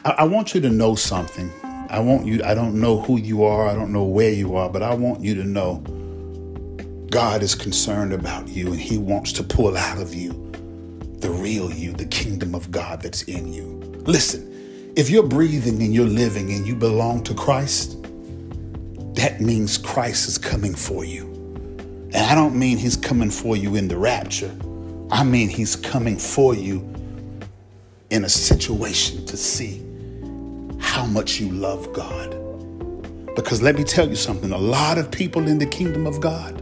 I, 0.05 0.11
I 0.11 0.23
want 0.25 0.53
you 0.53 0.61
to 0.61 0.69
know 0.69 0.95
something. 0.95 1.51
I 1.89 1.99
want 1.99 2.25
you, 2.25 2.41
I 2.43 2.53
don't 2.53 2.79
know 2.79 2.99
who 2.99 3.19
you 3.19 3.43
are, 3.43 3.67
I 3.67 3.75
don't 3.75 3.93
know 3.93 4.03
where 4.03 4.31
you 4.31 4.55
are, 4.55 4.69
but 4.69 4.81
I 4.81 4.93
want 4.95 5.21
you 5.21 5.35
to 5.35 5.43
know 5.43 5.75
God 7.09 7.43
is 7.43 7.53
concerned 7.53 8.13
about 8.13 8.47
you 8.47 8.71
and 8.71 8.81
He 8.81 8.97
wants 8.97 9.31
to 9.33 9.43
pull 9.43 9.77
out 9.77 10.01
of 10.01 10.13
you 10.13 10.31
the 11.19 11.29
real 11.29 11.71
you, 11.71 11.93
the 11.93 12.05
kingdom 12.05 12.55
of 12.55 12.71
God 12.71 13.01
that's 13.01 13.21
in 13.23 13.53
you. 13.53 13.79
Listen, 14.05 14.91
if 14.95 15.09
you're 15.09 15.27
breathing 15.27 15.81
and 15.81 15.93
you're 15.93 16.05
living 16.05 16.51
and 16.51 16.67
you 16.67 16.75
belong 16.75 17.23
to 17.25 17.33
Christ, 17.33 18.01
that 19.15 19.39
means 19.39 19.77
Christ 19.77 20.27
is 20.27 20.37
coming 20.37 20.73
for 20.73 21.05
you. 21.05 21.31
And 22.13 22.17
I 22.17 22.35
don't 22.35 22.57
mean 22.57 22.77
he's 22.77 22.97
coming 22.97 23.29
for 23.29 23.55
you 23.55 23.75
in 23.75 23.87
the 23.87 23.97
rapture. 23.97 24.53
I 25.11 25.23
mean 25.23 25.47
he's 25.47 25.75
coming 25.75 26.17
for 26.17 26.55
you 26.55 26.79
in 28.09 28.25
a 28.25 28.29
situation 28.29 29.25
to 29.27 29.37
see 29.37 29.92
how 31.03 31.09
much 31.09 31.37
you 31.37 31.49
love 31.49 31.91
God. 31.91 32.29
Because 33.35 33.61
let 33.61 33.75
me 33.75 33.83
tell 33.83 34.07
you 34.07 34.15
something 34.15 34.53
a 34.53 34.57
lot 34.57 34.97
of 34.97 35.11
people 35.11 35.49
in 35.49 35.57
the 35.59 35.65
kingdom 35.65 36.07
of 36.07 36.21
God, 36.21 36.53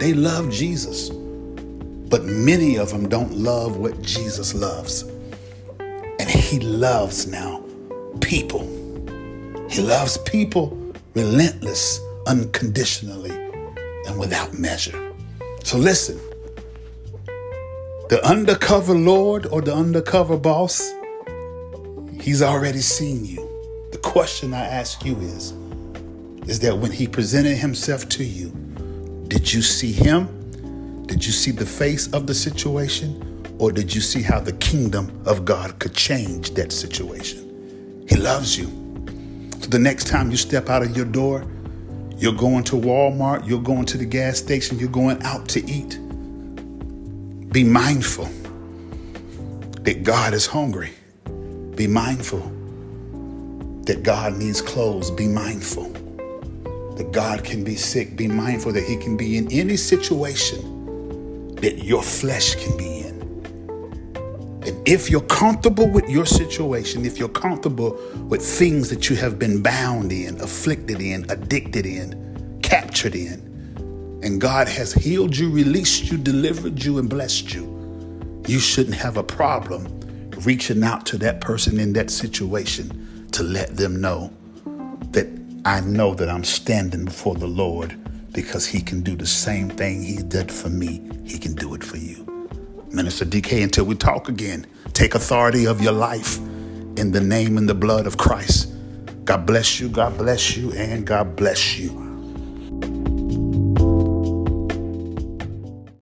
they 0.00 0.12
love 0.12 0.50
Jesus. 0.50 1.10
But 1.10 2.24
many 2.24 2.76
of 2.76 2.90
them 2.90 3.08
don't 3.08 3.32
love 3.34 3.76
what 3.76 4.02
Jesus 4.02 4.52
loves. 4.52 5.02
And 5.78 6.28
he 6.28 6.58
loves 6.58 7.28
now 7.28 7.62
people. 8.20 8.62
He 9.70 9.80
loves 9.80 10.18
people 10.18 10.76
relentless, 11.14 12.00
unconditionally, 12.26 13.30
and 14.08 14.18
without 14.18 14.58
measure. 14.58 15.12
So 15.62 15.78
listen, 15.78 16.18
the 18.08 18.20
undercover 18.24 18.94
Lord 18.94 19.46
or 19.46 19.62
the 19.62 19.72
undercover 19.72 20.36
boss, 20.36 20.92
he's 22.20 22.42
already 22.42 22.80
seen 22.80 23.24
you. 23.24 23.43
Question 24.04 24.54
I 24.54 24.64
ask 24.64 25.04
you 25.04 25.16
is, 25.16 25.52
is 26.46 26.60
that 26.60 26.78
when 26.78 26.92
he 26.92 27.08
presented 27.08 27.56
himself 27.56 28.08
to 28.10 28.24
you, 28.24 28.50
did 29.28 29.52
you 29.52 29.62
see 29.62 29.92
him 29.92 30.28
did 31.06 31.24
you 31.24 31.32
see 31.32 31.50
the 31.50 31.66
face 31.66 32.12
of 32.12 32.26
the 32.26 32.34
situation? 32.34 33.20
Or 33.58 33.70
did 33.70 33.94
you 33.94 34.00
see 34.00 34.22
how 34.22 34.40
the 34.40 34.54
kingdom 34.54 35.22
of 35.26 35.44
God 35.44 35.78
could 35.78 35.94
change 35.94 36.54
that 36.54 36.72
situation? 36.72 38.04
He 38.08 38.16
loves 38.16 38.58
you. 38.58 38.64
So 39.60 39.68
the 39.68 39.78
next 39.78 40.08
time 40.08 40.30
you 40.30 40.36
step 40.36 40.68
out 40.68 40.82
of 40.82 40.96
your 40.96 41.04
door, 41.06 41.46
you're 42.16 42.32
going 42.34 42.64
to 42.64 42.76
Walmart, 42.76 43.46
you're 43.46 43.62
going 43.62 43.84
to 43.86 43.98
the 43.98 44.04
gas 44.06 44.38
station, 44.38 44.78
you're 44.78 44.88
going 44.88 45.22
out 45.22 45.48
to 45.50 45.64
eat. 45.70 46.00
Be 47.52 47.62
mindful 47.62 48.28
that 49.82 50.02
God 50.02 50.34
is 50.34 50.46
hungry. 50.46 50.90
Be 51.76 51.86
mindful 51.86 52.40
that 53.86 54.02
God 54.02 54.34
needs 54.34 54.60
clothes. 54.60 55.10
Be 55.10 55.28
mindful 55.28 55.92
that 56.96 57.10
God 57.12 57.44
can 57.44 57.64
be 57.64 57.74
sick. 57.74 58.16
Be 58.16 58.28
mindful 58.28 58.72
that 58.72 58.84
He 58.84 58.96
can 58.96 59.16
be 59.16 59.36
in 59.36 59.50
any 59.50 59.76
situation 59.76 61.54
that 61.56 61.84
your 61.84 62.02
flesh 62.02 62.54
can 62.56 62.76
be 62.76 63.00
in. 63.00 63.14
And 64.66 64.88
if 64.88 65.10
you're 65.10 65.20
comfortable 65.22 65.88
with 65.88 66.08
your 66.08 66.24
situation, 66.24 67.04
if 67.04 67.18
you're 67.18 67.28
comfortable 67.28 67.98
with 68.28 68.42
things 68.42 68.88
that 68.90 69.10
you 69.10 69.16
have 69.16 69.38
been 69.38 69.62
bound 69.62 70.12
in, 70.12 70.40
afflicted 70.40 71.00
in, 71.00 71.26
addicted 71.30 71.84
in, 71.84 72.60
captured 72.62 73.14
in, 73.14 73.40
and 74.22 74.40
God 74.40 74.68
has 74.68 74.94
healed 74.94 75.36
you, 75.36 75.50
released 75.50 76.10
you, 76.10 76.16
delivered 76.16 76.82
you, 76.82 76.98
and 76.98 77.10
blessed 77.10 77.52
you, 77.52 78.42
you 78.46 78.58
shouldn't 78.58 78.96
have 78.96 79.16
a 79.16 79.22
problem 79.22 79.86
reaching 80.44 80.82
out 80.82 81.04
to 81.06 81.18
that 81.18 81.40
person 81.40 81.78
in 81.78 81.92
that 81.94 82.10
situation 82.10 83.03
to 83.34 83.42
let 83.42 83.76
them 83.76 84.00
know 84.00 84.32
that 85.10 85.26
I 85.64 85.80
know 85.80 86.14
that 86.14 86.28
I'm 86.28 86.44
standing 86.44 87.04
before 87.04 87.34
the 87.34 87.48
Lord 87.48 87.98
because 88.32 88.64
he 88.64 88.80
can 88.80 89.02
do 89.02 89.16
the 89.16 89.26
same 89.26 89.68
thing 89.70 90.04
he 90.04 90.22
did 90.22 90.52
for 90.52 90.68
me. 90.68 91.02
He 91.24 91.38
can 91.38 91.54
do 91.54 91.74
it 91.74 91.82
for 91.82 91.96
you. 91.96 92.24
Minister 92.90 93.24
DK, 93.24 93.64
until 93.64 93.86
we 93.86 93.96
talk 93.96 94.28
again, 94.28 94.66
take 94.92 95.16
authority 95.16 95.66
of 95.66 95.80
your 95.80 95.92
life 95.92 96.36
in 96.96 97.10
the 97.10 97.20
name 97.20 97.58
and 97.58 97.68
the 97.68 97.74
blood 97.74 98.06
of 98.06 98.18
Christ. 98.18 98.72
God 99.24 99.46
bless 99.46 99.80
you, 99.80 99.88
God 99.88 100.16
bless 100.16 100.56
you, 100.56 100.70
and 100.72 101.04
God 101.04 101.34
bless 101.34 101.76
you. 101.76 102.13